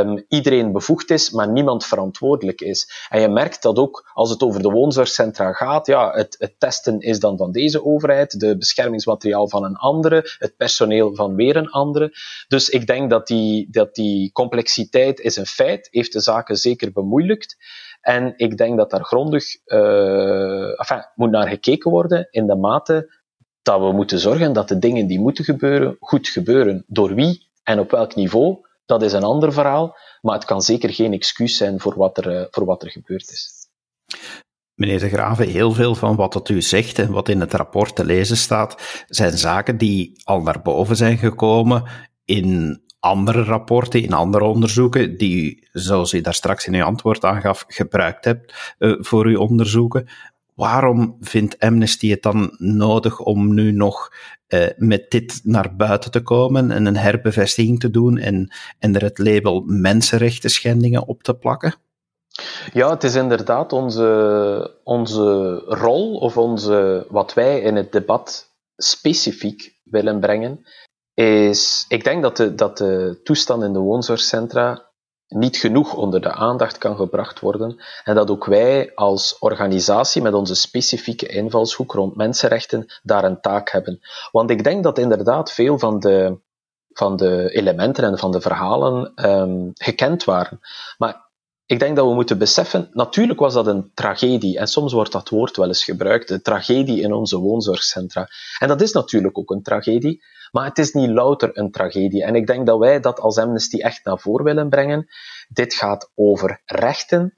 um, 0.00 0.24
iedereen 0.28 0.72
bevoegd 0.72 1.10
is, 1.10 1.30
maar 1.30 1.48
niemand 1.48 1.86
verantwoordelijk 1.86 2.60
is. 2.60 3.06
En 3.08 3.20
je 3.20 3.28
merkt 3.28 3.62
dat 3.62 3.76
ook 3.78 4.10
als 4.12 4.30
het 4.30 4.42
over 4.42 4.62
de 4.62 4.70
woonzorgcentra 4.70 5.52
gaat, 5.52 5.86
ja, 5.86 6.10
het, 6.10 6.36
het 6.38 6.54
testen 6.58 7.00
is 7.00 7.20
dan 7.20 7.36
van 7.36 7.52
deze 7.52 7.84
overheid, 7.84 8.40
de 8.40 8.58
beschermingsmateriaal 8.58 9.48
van 9.48 9.64
een 9.64 9.76
andere, 9.76 10.36
het 10.38 10.56
personeel 10.56 11.14
van 11.14 11.34
weer 11.34 11.56
een 11.56 11.70
andere. 11.70 12.12
Dus 12.48 12.68
ik 12.68 12.86
denk 12.86 13.10
dat 13.10 13.26
die, 13.26 13.68
dat 13.70 13.94
die 13.94 14.32
complexiteit 14.32 15.20
is 15.20 15.36
een 15.36 15.46
feit, 15.46 15.88
heeft 15.90 16.12
de 16.12 16.20
zaken 16.20 16.56
zeker 16.56 16.92
bemoeilijkt. 16.92 17.56
En 18.00 18.32
ik 18.36 18.56
denk 18.56 18.76
dat 18.76 18.90
daar 18.90 19.04
grondig 19.04 19.44
uh, 19.66 20.80
enfin, 20.80 21.06
moet 21.14 21.30
naar 21.30 21.48
gekeken 21.48 21.90
worden 21.90 22.28
in 22.30 22.46
de 22.46 22.56
mate 22.56 23.17
dat 23.62 23.80
we 23.80 23.92
moeten 23.92 24.18
zorgen 24.18 24.52
dat 24.52 24.68
de 24.68 24.78
dingen 24.78 25.06
die 25.06 25.20
moeten 25.20 25.44
gebeuren, 25.44 25.96
goed 26.00 26.28
gebeuren. 26.28 26.84
Door 26.86 27.14
wie 27.14 27.46
en 27.62 27.78
op 27.78 27.90
welk 27.90 28.14
niveau, 28.14 28.56
dat 28.86 29.02
is 29.02 29.12
een 29.12 29.22
ander 29.22 29.52
verhaal, 29.52 29.96
maar 30.20 30.34
het 30.34 30.44
kan 30.44 30.62
zeker 30.62 30.92
geen 30.92 31.12
excuus 31.12 31.56
zijn 31.56 31.80
voor 31.80 31.94
wat 31.96 32.18
er, 32.18 32.36
eh, 32.36 32.46
voor 32.50 32.64
wat 32.64 32.82
er 32.82 32.90
gebeurd 32.90 33.30
is. 33.30 33.66
Meneer 34.74 34.98
de 34.98 35.08
Graven, 35.08 35.48
heel 35.48 35.72
veel 35.72 35.94
van 35.94 36.16
wat 36.16 36.48
u 36.48 36.62
zegt 36.62 36.98
en 36.98 37.12
wat 37.12 37.28
in 37.28 37.40
het 37.40 37.52
rapport 37.52 37.96
te 37.96 38.04
lezen 38.04 38.36
staat, 38.36 39.04
zijn 39.08 39.38
zaken 39.38 39.78
die 39.78 40.12
al 40.24 40.40
naar 40.40 40.62
boven 40.62 40.96
zijn 40.96 41.18
gekomen 41.18 41.82
in 42.24 42.82
andere 43.00 43.42
rapporten, 43.42 44.02
in 44.02 44.12
andere 44.12 44.44
onderzoeken, 44.44 45.16
die 45.16 45.44
u, 45.44 45.68
zoals 45.72 46.12
u 46.12 46.20
daar 46.20 46.34
straks 46.34 46.66
in 46.66 46.74
uw 46.74 46.84
antwoord 46.84 47.24
aangaf, 47.24 47.64
gebruikt 47.68 48.24
hebt 48.24 48.74
uh, 48.78 48.96
voor 48.98 49.26
uw 49.26 49.38
onderzoeken. 49.38 50.08
Waarom 50.58 51.16
vindt 51.20 51.58
Amnesty 51.58 52.10
het 52.10 52.22
dan 52.22 52.54
nodig 52.56 53.20
om 53.20 53.54
nu 53.54 53.72
nog 53.72 54.12
uh, 54.48 54.66
met 54.76 55.10
dit 55.10 55.40
naar 55.42 55.76
buiten 55.76 56.10
te 56.10 56.22
komen 56.22 56.70
en 56.70 56.86
een 56.86 56.96
herbevestiging 56.96 57.80
te 57.80 57.90
doen 57.90 58.18
en, 58.18 58.52
en 58.78 58.94
er 58.94 59.02
het 59.02 59.18
label 59.18 59.62
mensenrechten 59.66 60.50
schendingen 60.50 61.06
op 61.06 61.22
te 61.22 61.34
plakken? 61.34 61.74
Ja, 62.72 62.90
het 62.90 63.04
is 63.04 63.14
inderdaad 63.14 63.72
onze, 63.72 64.80
onze 64.84 65.54
rol 65.66 66.16
of 66.16 66.36
onze, 66.36 67.06
wat 67.08 67.34
wij 67.34 67.60
in 67.60 67.76
het 67.76 67.92
debat 67.92 68.50
specifiek 68.76 69.78
willen 69.84 70.20
brengen, 70.20 70.66
is, 71.14 71.84
ik 71.88 72.04
denk 72.04 72.22
dat 72.22 72.36
de, 72.36 72.54
dat 72.54 72.78
de 72.78 73.20
toestand 73.24 73.62
in 73.62 73.72
de 73.72 73.78
woonzorgcentra 73.78 74.87
niet 75.28 75.56
genoeg 75.56 75.94
onder 75.94 76.20
de 76.20 76.32
aandacht 76.32 76.78
kan 76.78 76.96
gebracht 76.96 77.40
worden 77.40 77.76
en 78.04 78.14
dat 78.14 78.30
ook 78.30 78.44
wij 78.44 78.92
als 78.94 79.38
organisatie 79.38 80.22
met 80.22 80.34
onze 80.34 80.54
specifieke 80.54 81.26
invalshoek 81.26 81.92
rond 81.92 82.16
mensenrechten 82.16 82.86
daar 83.02 83.24
een 83.24 83.40
taak 83.40 83.70
hebben. 83.70 84.00
Want 84.30 84.50
ik 84.50 84.64
denk 84.64 84.82
dat 84.82 84.98
inderdaad 84.98 85.52
veel 85.52 85.78
van 85.78 86.00
de, 86.00 86.38
van 86.92 87.16
de 87.16 87.50
elementen 87.52 88.04
en 88.04 88.18
van 88.18 88.32
de 88.32 88.40
verhalen 88.40 89.12
um, 89.28 89.70
gekend 89.74 90.24
waren. 90.24 90.60
Maar 90.98 91.26
ik 91.66 91.78
denk 91.78 91.96
dat 91.96 92.06
we 92.06 92.14
moeten 92.14 92.38
beseffen, 92.38 92.90
natuurlijk 92.92 93.38
was 93.38 93.54
dat 93.54 93.66
een 93.66 93.90
tragedie, 93.94 94.58
en 94.58 94.66
soms 94.66 94.92
wordt 94.92 95.12
dat 95.12 95.28
woord 95.28 95.56
wel 95.56 95.66
eens 95.66 95.84
gebruikt, 95.84 96.28
de 96.28 96.42
tragedie 96.42 97.00
in 97.00 97.12
onze 97.12 97.38
woonzorgcentra. 97.38 98.28
En 98.58 98.68
dat 98.68 98.80
is 98.80 98.92
natuurlijk 98.92 99.38
ook 99.38 99.50
een 99.50 99.62
tragedie, 99.62 100.22
maar 100.50 100.64
het 100.64 100.78
is 100.78 100.92
niet 100.92 101.10
louter 101.10 101.58
een 101.58 101.70
tragedie. 101.70 102.24
En 102.24 102.34
ik 102.34 102.46
denk 102.46 102.66
dat 102.66 102.78
wij 102.78 103.00
dat 103.00 103.20
als 103.20 103.38
Amnesty 103.38 103.78
echt 103.78 104.04
naar 104.04 104.18
voren 104.18 104.44
willen 104.44 104.68
brengen. 104.68 105.06
Dit 105.48 105.74
gaat 105.74 106.10
over 106.14 106.62
rechten 106.64 107.36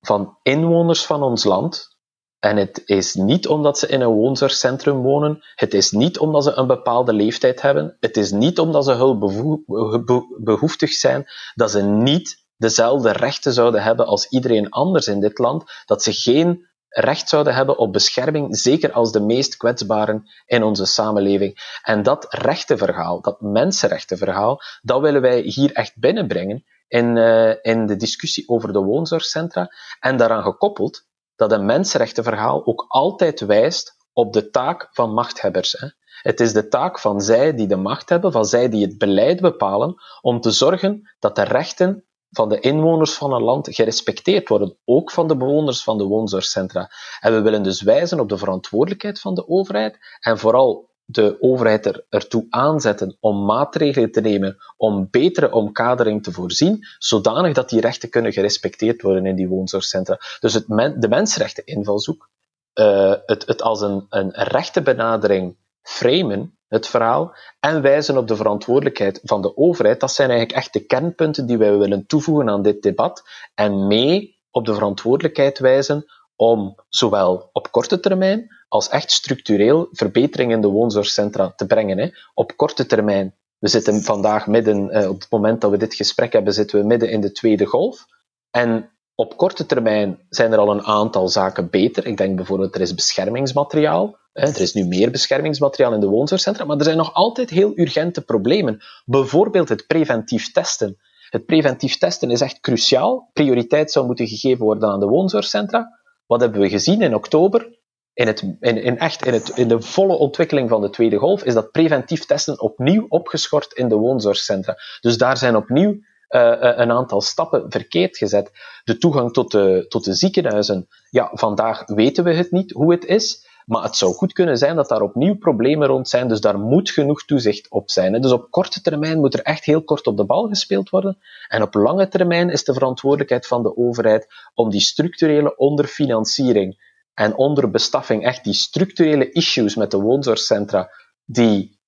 van 0.00 0.38
inwoners 0.42 1.06
van 1.06 1.22
ons 1.22 1.44
land. 1.44 1.96
En 2.38 2.56
het 2.56 2.82
is 2.84 3.14
niet 3.14 3.48
omdat 3.48 3.78
ze 3.78 3.86
in 3.86 4.00
een 4.00 4.12
woonzorgcentrum 4.12 5.02
wonen. 5.02 5.44
Het 5.54 5.74
is 5.74 5.90
niet 5.90 6.18
omdat 6.18 6.44
ze 6.44 6.52
een 6.52 6.66
bepaalde 6.66 7.12
leeftijd 7.12 7.62
hebben. 7.62 7.96
Het 8.00 8.16
is 8.16 8.30
niet 8.30 8.58
omdat 8.58 8.84
ze 8.84 8.92
hulpbehoeftig 8.92 10.92
zijn 10.92 11.26
dat 11.54 11.70
ze 11.70 11.82
niet 11.82 12.40
dezelfde 12.56 13.12
rechten 13.12 13.52
zouden 13.52 13.82
hebben 13.82 14.06
als 14.06 14.28
iedereen 14.28 14.70
anders 14.70 15.06
in 15.06 15.20
dit 15.20 15.38
land, 15.38 15.64
dat 15.84 16.02
ze 16.02 16.12
geen 16.12 16.70
recht 16.92 17.28
zouden 17.28 17.54
hebben 17.54 17.78
op 17.78 17.92
bescherming, 17.92 18.56
zeker 18.56 18.92
als 18.92 19.12
de 19.12 19.20
meest 19.20 19.56
kwetsbaren 19.56 20.30
in 20.46 20.62
onze 20.62 20.86
samenleving. 20.86 21.78
En 21.82 22.02
dat 22.02 22.26
rechtenverhaal, 22.28 23.20
dat 23.20 23.40
mensenrechtenverhaal, 23.40 24.60
dat 24.82 25.00
willen 25.00 25.20
wij 25.20 25.40
hier 25.40 25.72
echt 25.72 25.98
binnenbrengen 25.98 26.64
in, 26.88 27.16
uh, 27.16 27.54
in 27.62 27.86
de 27.86 27.96
discussie 27.96 28.48
over 28.48 28.72
de 28.72 28.78
woonzorgcentra. 28.78 29.68
En 30.00 30.16
daaraan 30.16 30.42
gekoppeld 30.42 31.06
dat 31.36 31.52
een 31.52 31.66
mensenrechtenverhaal 31.66 32.66
ook 32.66 32.84
altijd 32.88 33.40
wijst 33.40 33.96
op 34.12 34.32
de 34.32 34.50
taak 34.50 34.88
van 34.90 35.14
machthebbers. 35.14 35.72
Hè. 35.72 35.88
Het 36.22 36.40
is 36.40 36.52
de 36.52 36.68
taak 36.68 36.98
van 36.98 37.20
zij 37.20 37.54
die 37.54 37.66
de 37.66 37.76
macht 37.76 38.08
hebben, 38.08 38.32
van 38.32 38.44
zij 38.44 38.68
die 38.68 38.86
het 38.86 38.98
beleid 38.98 39.40
bepalen, 39.40 39.94
om 40.20 40.40
te 40.40 40.50
zorgen 40.50 41.10
dat 41.18 41.36
de 41.36 41.42
rechten 41.42 42.04
van 42.32 42.48
de 42.48 42.60
inwoners 42.60 43.14
van 43.14 43.32
een 43.32 43.42
land 43.42 43.74
gerespecteerd 43.74 44.48
worden, 44.48 44.76
ook 44.84 45.10
van 45.10 45.28
de 45.28 45.36
bewoners 45.36 45.82
van 45.82 45.98
de 45.98 46.04
woonzorgcentra. 46.04 46.90
En 47.20 47.34
we 47.34 47.40
willen 47.40 47.62
dus 47.62 47.82
wijzen 47.82 48.20
op 48.20 48.28
de 48.28 48.38
verantwoordelijkheid 48.38 49.20
van 49.20 49.34
de 49.34 49.48
overheid 49.48 49.98
en 50.20 50.38
vooral 50.38 50.90
de 51.04 51.36
overheid 51.40 51.86
er, 51.86 52.04
ertoe 52.08 52.46
aanzetten 52.50 53.16
om 53.20 53.44
maatregelen 53.44 54.12
te 54.12 54.20
nemen 54.20 54.56
om 54.76 55.08
betere 55.10 55.52
omkadering 55.52 56.22
te 56.22 56.32
voorzien, 56.32 56.86
zodanig 56.98 57.54
dat 57.54 57.68
die 57.68 57.80
rechten 57.80 58.08
kunnen 58.08 58.32
gerespecteerd 58.32 59.02
worden 59.02 59.26
in 59.26 59.36
die 59.36 59.48
woonzorgcentra. 59.48 60.18
Dus 60.40 60.54
het 60.54 60.66
de 60.96 61.08
mensenrechten 61.08 61.66
invalshoek, 61.66 62.30
uh, 62.74 63.14
het, 63.26 63.46
het 63.46 63.62
als 63.62 63.80
een, 63.80 64.06
een 64.08 64.30
rechtenbenadering 64.30 65.56
framen, 65.82 66.56
het 66.72 66.86
verhaal, 66.86 67.34
en 67.60 67.82
wijzen 67.82 68.16
op 68.16 68.28
de 68.28 68.36
verantwoordelijkheid 68.36 69.20
van 69.22 69.42
de 69.42 69.56
overheid. 69.56 70.00
Dat 70.00 70.12
zijn 70.12 70.30
eigenlijk 70.30 70.58
echt 70.58 70.72
de 70.72 70.86
kernpunten 70.86 71.46
die 71.46 71.58
wij 71.58 71.78
willen 71.78 72.06
toevoegen 72.06 72.48
aan 72.48 72.62
dit 72.62 72.82
debat. 72.82 73.22
En 73.54 73.86
mee 73.86 74.40
op 74.50 74.66
de 74.66 74.74
verantwoordelijkheid 74.74 75.58
wijzen 75.58 76.04
om 76.36 76.74
zowel 76.88 77.50
op 77.52 77.70
korte 77.70 78.00
termijn 78.00 78.46
als 78.68 78.88
echt 78.88 79.10
structureel 79.10 79.88
verbetering 79.90 80.52
in 80.52 80.60
de 80.60 80.68
woonzorgcentra 80.68 81.52
te 81.56 81.66
brengen. 81.66 81.98
Hè. 81.98 82.10
Op 82.34 82.56
korte 82.56 82.86
termijn, 82.86 83.34
we 83.58 83.68
zitten 83.68 84.02
vandaag 84.02 84.46
midden, 84.46 84.90
eh, 84.90 85.08
op 85.08 85.20
het 85.20 85.30
moment 85.30 85.60
dat 85.60 85.70
we 85.70 85.76
dit 85.76 85.94
gesprek 85.94 86.32
hebben, 86.32 86.54
zitten 86.54 86.80
we 86.80 86.86
midden 86.86 87.10
in 87.10 87.20
de 87.20 87.32
tweede 87.32 87.66
golf. 87.66 88.06
En 88.50 88.90
op 89.22 89.36
korte 89.36 89.66
termijn 89.66 90.18
zijn 90.28 90.52
er 90.52 90.58
al 90.58 90.70
een 90.70 90.82
aantal 90.82 91.28
zaken 91.28 91.70
beter. 91.70 92.06
Ik 92.06 92.16
denk 92.16 92.36
bijvoorbeeld, 92.36 92.74
er 92.74 92.80
is 92.80 92.94
beschermingsmateriaal. 92.94 94.18
Er 94.32 94.60
is 94.60 94.74
nu 94.74 94.84
meer 94.84 95.10
beschermingsmateriaal 95.10 95.92
in 95.92 96.00
de 96.00 96.06
woonzorgcentra, 96.06 96.64
maar 96.64 96.76
er 96.76 96.84
zijn 96.84 96.96
nog 96.96 97.14
altijd 97.14 97.50
heel 97.50 97.72
urgente 97.74 98.20
problemen. 98.20 98.82
Bijvoorbeeld 99.04 99.68
het 99.68 99.86
preventief 99.86 100.52
testen. 100.52 100.96
Het 101.30 101.46
preventief 101.46 101.98
testen 101.98 102.30
is 102.30 102.40
echt 102.40 102.60
cruciaal. 102.60 103.30
Prioriteit 103.32 103.92
zou 103.92 104.06
moeten 104.06 104.26
gegeven 104.26 104.64
worden 104.64 104.88
aan 104.88 105.00
de 105.00 105.06
woonzorgcentra. 105.06 106.00
Wat 106.26 106.40
hebben 106.40 106.60
we 106.60 106.68
gezien 106.68 107.02
in 107.02 107.14
oktober? 107.14 107.80
In, 108.14 108.26
het, 108.26 108.56
in, 108.60 108.98
echt, 108.98 109.26
in, 109.26 109.32
het, 109.32 109.48
in 109.48 109.68
de 109.68 109.80
volle 109.80 110.16
ontwikkeling 110.16 110.68
van 110.68 110.80
de 110.80 110.90
tweede 110.90 111.16
golf 111.16 111.44
is 111.44 111.54
dat 111.54 111.70
preventief 111.70 112.24
testen 112.24 112.60
opnieuw 112.60 113.06
opgeschort 113.08 113.72
in 113.72 113.88
de 113.88 113.94
woonzorgcentra. 113.94 114.76
Dus 115.00 115.16
daar 115.16 115.36
zijn 115.36 115.56
opnieuw 115.56 116.00
een 116.32 116.90
aantal 116.90 117.20
stappen 117.20 117.64
verkeerd 117.68 118.16
gezet. 118.16 118.50
De 118.84 118.98
toegang 118.98 119.32
tot 119.32 119.50
de, 119.50 119.86
tot 119.88 120.04
de 120.04 120.14
ziekenhuizen, 120.14 120.88
ja, 121.10 121.30
vandaag 121.32 121.82
weten 121.86 122.24
we 122.24 122.34
het 122.34 122.50
niet 122.50 122.70
hoe 122.72 122.92
het 122.92 123.04
is. 123.04 123.50
Maar 123.66 123.82
het 123.82 123.96
zou 123.96 124.14
goed 124.14 124.32
kunnen 124.32 124.58
zijn 124.58 124.76
dat 124.76 124.88
daar 124.88 125.00
opnieuw 125.00 125.36
problemen 125.36 125.88
rond 125.88 126.08
zijn, 126.08 126.28
dus 126.28 126.40
daar 126.40 126.58
moet 126.58 126.90
genoeg 126.90 127.24
toezicht 127.24 127.70
op 127.70 127.90
zijn. 127.90 128.20
Dus 128.20 128.32
op 128.32 128.50
korte 128.50 128.80
termijn 128.80 129.18
moet 129.18 129.34
er 129.34 129.42
echt 129.42 129.64
heel 129.64 129.82
kort 129.82 130.06
op 130.06 130.16
de 130.16 130.24
bal 130.24 130.48
gespeeld 130.48 130.90
worden. 130.90 131.18
En 131.48 131.62
op 131.62 131.74
lange 131.74 132.08
termijn 132.08 132.50
is 132.50 132.64
de 132.64 132.72
verantwoordelijkheid 132.72 133.46
van 133.46 133.62
de 133.62 133.76
overheid 133.76 134.26
om 134.54 134.70
die 134.70 134.80
structurele 134.80 135.56
onderfinanciering 135.56 136.90
en 137.14 137.36
onderbestaffing, 137.36 138.24
echt 138.24 138.44
die 138.44 138.54
structurele 138.54 139.30
issues 139.30 139.74
met 139.74 139.90
de 139.90 139.98
woonzorgcentra, 139.98 140.90
die 141.24 141.80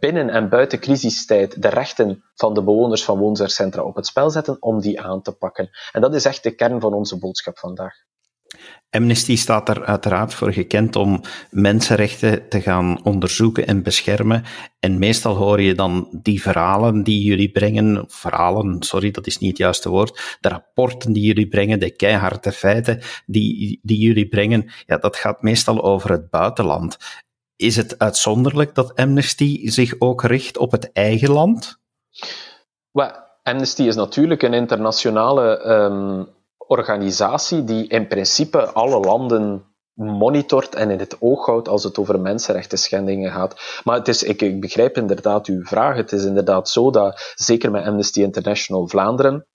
binnen 0.00 0.30
en 0.30 0.48
buiten 0.48 0.78
crisistijd 0.78 1.62
de 1.62 1.68
rechten 1.68 2.24
van 2.34 2.54
de 2.54 2.62
bewoners 2.62 3.04
van 3.04 3.18
woonzorgcentra 3.18 3.82
op 3.82 3.96
het 3.96 4.06
spel 4.06 4.30
zetten, 4.30 4.62
om 4.62 4.80
die 4.80 5.00
aan 5.00 5.22
te 5.22 5.32
pakken. 5.32 5.70
En 5.92 6.00
dat 6.00 6.14
is 6.14 6.24
echt 6.24 6.42
de 6.42 6.54
kern 6.54 6.80
van 6.80 6.92
onze 6.92 7.18
boodschap 7.18 7.58
vandaag. 7.58 7.94
Amnesty 8.90 9.36
staat 9.36 9.68
er 9.68 9.84
uiteraard 9.84 10.34
voor 10.34 10.52
gekend 10.52 10.96
om 10.96 11.20
mensenrechten 11.50 12.48
te 12.48 12.60
gaan 12.60 13.04
onderzoeken 13.04 13.66
en 13.66 13.82
beschermen. 13.82 14.44
En 14.78 14.98
meestal 14.98 15.36
hoor 15.36 15.60
je 15.60 15.74
dan 15.74 16.18
die 16.22 16.42
verhalen 16.42 17.02
die 17.02 17.22
jullie 17.22 17.50
brengen, 17.50 18.04
verhalen, 18.08 18.82
sorry, 18.82 19.10
dat 19.10 19.26
is 19.26 19.38
niet 19.38 19.50
het 19.50 19.58
juiste 19.58 19.88
woord, 19.88 20.36
de 20.40 20.48
rapporten 20.48 21.12
die 21.12 21.22
jullie 21.22 21.48
brengen, 21.48 21.80
de 21.80 21.96
keiharde 21.96 22.52
feiten 22.52 23.00
die, 23.26 23.80
die 23.82 23.98
jullie 23.98 24.28
brengen, 24.28 24.70
ja, 24.86 24.96
dat 24.96 25.16
gaat 25.16 25.42
meestal 25.42 25.84
over 25.84 26.10
het 26.10 26.30
buitenland. 26.30 26.96
Is 27.56 27.76
het 27.76 27.98
uitzonderlijk 27.98 28.74
dat 28.74 28.94
Amnesty 28.94 29.68
zich 29.68 29.94
ook 29.98 30.22
richt 30.22 30.58
op 30.58 30.70
het 30.70 30.92
eigen 30.92 31.30
land? 31.30 31.78
Well, 32.90 33.12
Amnesty 33.42 33.82
is 33.82 33.94
natuurlijk 33.94 34.42
een 34.42 34.54
internationale 34.54 35.64
um, 35.66 36.28
organisatie 36.56 37.64
die 37.64 37.86
in 37.88 38.06
principe 38.06 38.72
alle 38.72 39.00
landen 39.00 39.64
monitort 39.94 40.74
en 40.74 40.90
in 40.90 40.98
het 40.98 41.16
oog 41.20 41.46
houdt 41.46 41.68
als 41.68 41.84
het 41.84 41.98
over 41.98 42.20
mensenrechten 42.20 42.78
schendingen 42.78 43.32
gaat. 43.32 43.80
Maar 43.84 43.96
het 43.96 44.08
is, 44.08 44.22
ik, 44.22 44.42
ik 44.42 44.60
begrijp 44.60 44.96
inderdaad 44.96 45.46
uw 45.46 45.64
vraag. 45.64 45.96
Het 45.96 46.12
is 46.12 46.24
inderdaad 46.24 46.68
zo 46.68 46.90
dat, 46.90 47.32
zeker 47.34 47.70
met 47.70 47.84
Amnesty 47.84 48.22
International 48.22 48.88
Vlaanderen, 48.88 49.46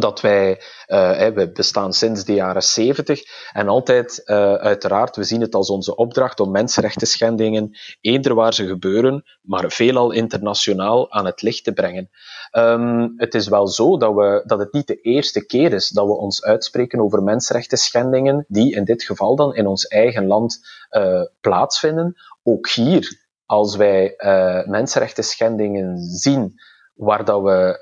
dat 0.00 0.20
wij, 0.20 0.60
uh, 0.86 1.26
we 1.26 1.50
bestaan 1.52 1.92
sinds 1.92 2.24
de 2.24 2.34
jaren 2.34 2.62
70 2.62 3.22
en 3.52 3.68
altijd, 3.68 4.22
uh, 4.24 4.54
uiteraard, 4.54 5.16
we 5.16 5.24
zien 5.24 5.40
het 5.40 5.54
als 5.54 5.70
onze 5.70 5.96
opdracht 5.96 6.40
om 6.40 6.50
mensenrechten 6.50 7.06
schendingen, 7.06 7.78
eender 8.00 8.34
waar 8.34 8.54
ze 8.54 8.66
gebeuren, 8.66 9.24
maar 9.42 9.70
veelal 9.70 10.10
internationaal 10.10 11.12
aan 11.12 11.26
het 11.26 11.42
licht 11.42 11.64
te 11.64 11.72
brengen. 11.72 12.10
Um, 12.52 13.14
het 13.16 13.34
is 13.34 13.48
wel 13.48 13.68
zo 13.68 13.98
dat, 13.98 14.14
we, 14.14 14.42
dat 14.46 14.58
het 14.58 14.72
niet 14.72 14.86
de 14.86 15.00
eerste 15.00 15.46
keer 15.46 15.72
is 15.72 15.88
dat 15.88 16.06
we 16.06 16.16
ons 16.16 16.44
uitspreken 16.44 17.00
over 17.00 17.22
mensenrechten 17.22 17.78
schendingen, 17.78 18.44
die 18.48 18.74
in 18.74 18.84
dit 18.84 19.02
geval 19.02 19.36
dan 19.36 19.54
in 19.54 19.66
ons 19.66 19.86
eigen 19.86 20.26
land 20.26 20.60
uh, 20.90 21.22
plaatsvinden. 21.40 22.14
Ook 22.42 22.68
hier, 22.68 23.24
als 23.44 23.76
wij 23.76 24.14
mensenrechten 24.66 25.24
schendingen 25.24 25.98
zien, 25.98 26.54
waar 26.94 27.24
dat 27.24 27.42
we 27.42 27.78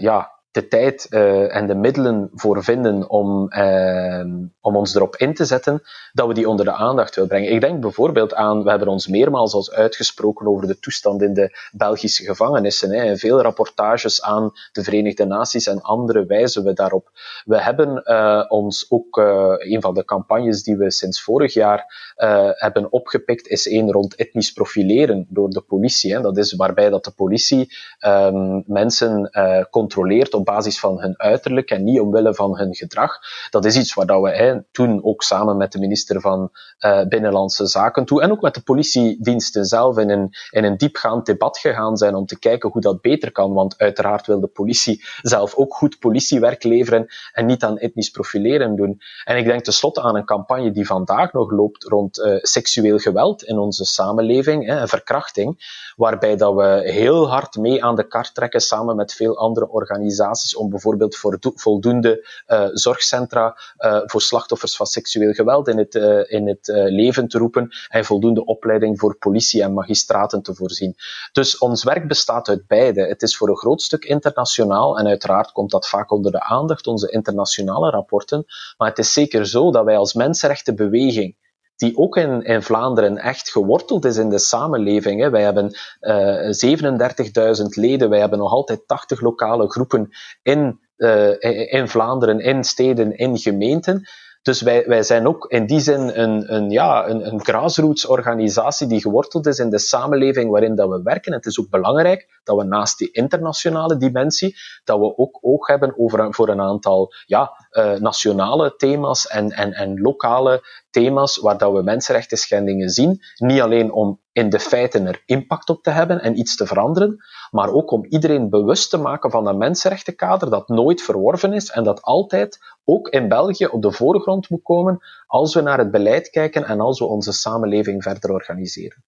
ja, 0.00 0.31
de 0.52 0.68
tijd 0.68 1.06
uh, 1.10 1.56
en 1.56 1.66
de 1.66 1.74
middelen 1.74 2.30
voor 2.34 2.64
vinden 2.64 3.10
om, 3.10 3.52
uh, 3.52 4.24
om 4.60 4.76
ons 4.76 4.94
erop 4.94 5.16
in 5.16 5.34
te 5.34 5.44
zetten, 5.44 5.82
dat 6.12 6.26
we 6.26 6.34
die 6.34 6.48
onder 6.48 6.64
de 6.64 6.72
aandacht 6.72 7.14
willen 7.14 7.30
brengen. 7.30 7.52
Ik 7.52 7.60
denk 7.60 7.80
bijvoorbeeld 7.80 8.34
aan, 8.34 8.62
we 8.62 8.70
hebben 8.70 8.88
ons 8.88 9.06
meermaals 9.06 9.54
al 9.54 9.70
uitgesproken 9.70 10.46
over 10.46 10.66
de 10.66 10.78
toestand 10.78 11.22
in 11.22 11.34
de 11.34 11.58
Belgische 11.72 12.24
gevangenissen. 12.24 12.90
Hè. 12.90 13.16
Veel 13.16 13.42
rapportages 13.42 14.22
aan 14.22 14.52
de 14.72 14.82
Verenigde 14.82 15.24
Naties 15.24 15.66
en 15.66 15.80
andere 15.80 16.26
wijzen 16.26 16.64
we 16.64 16.72
daarop. 16.72 17.10
We 17.44 17.62
hebben 17.62 18.02
uh, 18.04 18.44
ons 18.48 18.86
ook, 18.88 19.16
een 19.58 19.80
van 19.80 19.94
de 19.94 20.04
campagnes 20.04 20.62
die 20.62 20.76
we 20.76 20.90
sinds 20.90 21.22
vorig 21.22 21.54
jaar 21.54 22.12
hebben 22.56 22.92
opgepikt, 22.92 23.46
is 23.46 23.68
één 23.68 23.92
rond 23.92 24.14
etnisch 24.14 24.52
profileren 24.52 25.26
door 25.28 25.50
de 25.50 25.60
politie. 25.60 26.14
Hè. 26.14 26.20
Dat 26.20 26.36
is 26.36 26.52
waarbij 26.52 26.90
dat 26.90 27.04
de 27.04 27.10
politie 27.10 27.72
um, 28.06 28.62
mensen 28.66 29.30
controleert 29.70 30.34
op 30.42 30.54
basis 30.54 30.80
van 30.80 31.00
hun 31.00 31.14
uiterlijk 31.16 31.70
en 31.70 31.84
niet 31.84 32.00
omwille 32.00 32.34
van 32.34 32.56
hun 32.58 32.74
gedrag. 32.74 33.18
Dat 33.50 33.64
is 33.64 33.76
iets 33.76 33.94
waar 33.94 34.06
dat 34.06 34.22
we 34.22 34.30
hè, 34.30 34.62
toen 34.72 35.04
ook 35.04 35.22
samen 35.22 35.56
met 35.56 35.72
de 35.72 35.78
minister 35.78 36.20
van 36.20 36.50
uh, 36.80 37.06
Binnenlandse 37.08 37.66
Zaken 37.66 38.04
toe 38.04 38.22
en 38.22 38.30
ook 38.30 38.40
met 38.40 38.54
de 38.54 38.62
politiediensten 38.62 39.64
zelf 39.64 39.98
in 39.98 40.10
een, 40.10 40.30
in 40.50 40.64
een 40.64 40.76
diepgaand 40.76 41.26
debat 41.26 41.58
gegaan 41.58 41.96
zijn 41.96 42.14
om 42.14 42.26
te 42.26 42.38
kijken 42.38 42.70
hoe 42.70 42.80
dat 42.80 43.00
beter 43.00 43.32
kan. 43.32 43.52
Want 43.52 43.78
uiteraard 43.78 44.26
wil 44.26 44.40
de 44.40 44.46
politie 44.46 45.04
zelf 45.22 45.54
ook 45.54 45.74
goed 45.74 45.98
politiewerk 45.98 46.62
leveren 46.62 47.06
en 47.32 47.46
niet 47.46 47.64
aan 47.64 47.78
etnisch 47.78 48.10
profileren 48.10 48.76
doen. 48.76 49.00
En 49.24 49.36
ik 49.36 49.44
denk 49.44 49.64
tenslotte 49.64 50.02
aan 50.02 50.16
een 50.16 50.24
campagne 50.24 50.70
die 50.70 50.86
vandaag 50.86 51.32
nog 51.32 51.50
loopt 51.50 51.84
rond 51.84 52.18
uh, 52.18 52.38
seksueel 52.40 52.98
geweld 52.98 53.42
in 53.42 53.58
onze 53.58 53.84
samenleving, 53.84 54.66
hè, 54.66 54.88
verkrachting, 54.88 55.80
waarbij 55.96 56.36
dat 56.36 56.54
we 56.54 56.80
heel 56.84 57.28
hard 57.30 57.56
mee 57.56 57.84
aan 57.84 57.96
de 57.96 58.08
kar 58.08 58.32
trekken 58.32 58.60
samen 58.60 58.96
met 58.96 59.12
veel 59.12 59.38
andere 59.38 59.68
organisaties 59.68 60.31
om 60.56 60.70
bijvoorbeeld 60.70 61.16
voor 61.16 61.38
voldoende 61.40 62.28
uh, 62.46 62.68
zorgcentra 62.72 63.58
uh, 63.78 64.00
voor 64.04 64.22
slachtoffers 64.22 64.76
van 64.76 64.86
seksueel 64.86 65.32
geweld 65.32 65.68
in 65.68 65.78
het, 65.78 65.94
uh, 65.94 66.30
in 66.30 66.48
het 66.48 66.70
leven 66.72 67.28
te 67.28 67.38
roepen 67.38 67.68
en 67.88 68.04
voldoende 68.04 68.44
opleiding 68.44 68.98
voor 68.98 69.16
politie 69.16 69.62
en 69.62 69.72
magistraten 69.72 70.42
te 70.42 70.54
voorzien. 70.54 70.96
Dus 71.32 71.58
ons 71.58 71.84
werk 71.84 72.08
bestaat 72.08 72.48
uit 72.48 72.66
beide. 72.66 73.06
Het 73.06 73.22
is 73.22 73.36
voor 73.36 73.48
een 73.48 73.56
groot 73.56 73.82
stuk 73.82 74.04
internationaal 74.04 74.98
en 74.98 75.06
uiteraard 75.06 75.52
komt 75.52 75.70
dat 75.70 75.88
vaak 75.88 76.10
onder 76.10 76.32
de 76.32 76.40
aandacht, 76.40 76.86
onze 76.86 77.10
internationale 77.10 77.90
rapporten. 77.90 78.44
Maar 78.76 78.88
het 78.88 78.98
is 78.98 79.12
zeker 79.12 79.46
zo 79.46 79.70
dat 79.70 79.84
wij 79.84 79.96
als 79.96 80.14
mensenrechtenbeweging 80.14 81.36
die 81.76 81.96
ook 81.96 82.16
in, 82.16 82.42
in 82.42 82.62
Vlaanderen 82.62 83.18
echt 83.18 83.50
geworteld 83.50 84.04
is 84.04 84.16
in 84.16 84.28
de 84.28 84.38
samenleving. 84.38 85.20
Hè. 85.20 85.30
Wij 85.30 85.42
hebben 85.42 85.76
uh, 86.00 87.58
37.000 87.58 87.64
leden, 87.68 88.10
wij 88.10 88.20
hebben 88.20 88.38
nog 88.38 88.52
altijd 88.52 88.86
80 88.86 89.20
lokale 89.20 89.70
groepen 89.70 90.10
in, 90.42 90.80
uh, 90.96 91.40
in 91.72 91.88
Vlaanderen, 91.88 92.40
in 92.40 92.64
steden, 92.64 93.16
in 93.16 93.38
gemeenten. 93.38 94.06
Dus 94.42 94.60
wij, 94.60 94.84
wij 94.86 95.02
zijn 95.02 95.26
ook 95.26 95.46
in 95.46 95.66
die 95.66 95.80
zin 95.80 96.20
een, 96.20 96.54
een, 96.54 96.70
ja, 96.70 97.08
een, 97.08 97.26
een 97.26 97.44
grassroots 97.44 98.06
organisatie 98.06 98.86
die 98.86 99.00
geworteld 99.00 99.46
is 99.46 99.58
in 99.58 99.70
de 99.70 99.78
samenleving 99.78 100.50
waarin 100.50 100.74
dat 100.74 100.88
we 100.88 101.00
werken. 101.02 101.32
Het 101.32 101.46
is 101.46 101.60
ook 101.60 101.68
belangrijk 101.70 102.40
dat 102.44 102.56
we 102.56 102.64
naast 102.64 102.98
die 102.98 103.10
internationale 103.10 103.96
dimensie, 103.96 104.56
dat 104.84 104.98
we 104.98 105.18
ook 105.18 105.38
oog 105.40 105.66
hebben 105.66 105.98
over, 105.98 106.34
voor 106.34 106.48
een 106.48 106.60
aantal 106.60 107.12
ja, 107.26 107.66
uh, 107.72 107.92
nationale 107.94 108.76
thema's 108.76 109.26
en, 109.26 109.50
en, 109.50 109.72
en 109.72 110.00
lokale 110.00 110.62
thema's 110.90 111.36
waar 111.36 111.58
dat 111.58 111.72
we 111.72 111.82
mensenrechten 111.82 112.38
schendingen 112.38 112.90
zien. 112.90 113.20
Niet 113.36 113.60
alleen 113.60 113.92
om 113.92 114.20
in 114.32 114.50
de 114.50 114.60
feiten 114.60 115.06
er 115.06 115.22
impact 115.26 115.70
op 115.70 115.82
te 115.82 115.90
hebben 115.90 116.20
en 116.20 116.38
iets 116.38 116.56
te 116.56 116.66
veranderen, 116.66 117.24
maar 117.50 117.72
ook 117.72 117.90
om 117.90 118.04
iedereen 118.04 118.50
bewust 118.50 118.90
te 118.90 118.96
maken 118.96 119.30
van 119.30 119.46
een 119.46 119.58
mensenrechtenkader 119.58 120.50
dat 120.50 120.68
nooit 120.68 121.02
verworven 121.02 121.52
is 121.52 121.70
en 121.70 121.84
dat 121.84 122.02
altijd 122.02 122.58
ook 122.84 123.08
in 123.08 123.28
België 123.28 123.66
op 123.66 123.82
de 123.82 123.92
voorgrond 123.92 124.50
moet 124.50 124.62
komen 124.62 124.98
als 125.26 125.54
we 125.54 125.60
naar 125.60 125.78
het 125.78 125.90
beleid 125.90 126.30
kijken 126.30 126.64
en 126.64 126.80
als 126.80 126.98
we 126.98 127.04
onze 127.04 127.32
samenleving 127.32 128.02
verder 128.02 128.32
organiseren. 128.32 129.04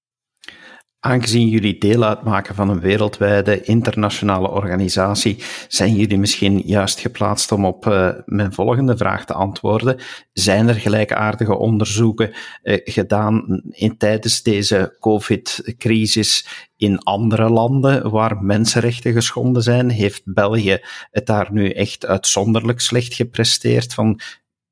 Aangezien 1.07 1.49
jullie 1.49 1.79
deel 1.79 2.05
uitmaken 2.05 2.55
van 2.55 2.69
een 2.69 2.81
wereldwijde 2.81 3.63
internationale 3.63 4.49
organisatie, 4.51 5.43
zijn 5.69 5.95
jullie 5.95 6.19
misschien 6.19 6.63
juist 6.65 7.01
geplaatst 7.01 7.53
om 7.53 7.65
op 7.65 7.87
uh, 7.87 8.11
mijn 8.25 8.53
volgende 8.53 8.97
vraag 8.97 9.25
te 9.25 9.33
antwoorden. 9.33 9.97
Zijn 10.33 10.69
er 10.69 10.75
gelijkaardige 10.75 11.57
onderzoeken 11.57 12.33
uh, 12.63 12.77
gedaan 12.85 13.63
in, 13.71 13.97
tijdens 13.97 14.43
deze 14.43 14.97
COVID-crisis 15.01 16.47
in 16.77 16.99
andere 16.99 17.49
landen 17.49 18.11
waar 18.11 18.43
mensenrechten 18.43 19.13
geschonden 19.13 19.63
zijn? 19.63 19.91
Heeft 19.91 20.23
België 20.25 20.79
het 21.11 21.27
daar 21.27 21.49
nu 21.53 21.71
echt 21.71 22.07
uitzonderlijk 22.07 22.81
slecht 22.81 23.15
gepresteerd? 23.15 23.95
Van, 23.95 24.21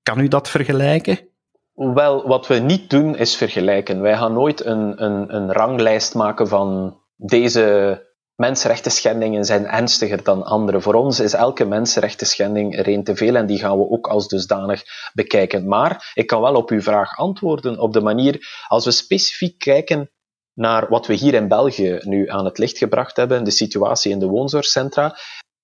kan 0.02 0.20
u 0.20 0.28
dat 0.28 0.48
vergelijken? 0.48 1.31
Wel, 1.74 2.26
wat 2.26 2.46
we 2.46 2.54
niet 2.54 2.90
doen 2.90 3.16
is 3.16 3.36
vergelijken. 3.36 4.00
Wij 4.00 4.16
gaan 4.16 4.32
nooit 4.32 4.64
een, 4.64 5.02
een, 5.04 5.34
een 5.34 5.52
ranglijst 5.52 6.14
maken 6.14 6.48
van 6.48 6.98
deze 7.16 7.98
mensenrechten 8.34 8.90
schendingen 8.90 9.44
zijn 9.44 9.66
ernstiger 9.66 10.22
dan 10.22 10.42
andere. 10.44 10.80
Voor 10.80 10.94
ons 10.94 11.20
is 11.20 11.32
elke 11.32 11.64
mensenrechten 11.64 12.26
schending 12.26 12.76
er 12.76 13.04
te 13.04 13.16
veel 13.16 13.34
en 13.34 13.46
die 13.46 13.58
gaan 13.58 13.78
we 13.78 13.90
ook 13.90 14.06
als 14.06 14.28
dusdanig 14.28 14.82
bekijken. 15.12 15.68
Maar 15.68 16.12
ik 16.14 16.26
kan 16.26 16.40
wel 16.40 16.54
op 16.54 16.70
uw 16.70 16.80
vraag 16.80 17.16
antwoorden 17.16 17.78
op 17.78 17.92
de 17.92 18.00
manier, 18.00 18.64
als 18.68 18.84
we 18.84 18.90
specifiek 18.90 19.58
kijken 19.58 20.10
naar 20.54 20.88
wat 20.88 21.06
we 21.06 21.14
hier 21.14 21.34
in 21.34 21.48
België 21.48 22.00
nu 22.02 22.28
aan 22.28 22.44
het 22.44 22.58
licht 22.58 22.78
gebracht 22.78 23.16
hebben, 23.16 23.44
de 23.44 23.50
situatie 23.50 24.12
in 24.12 24.18
de 24.18 24.26
woonzorgcentra, 24.26 25.16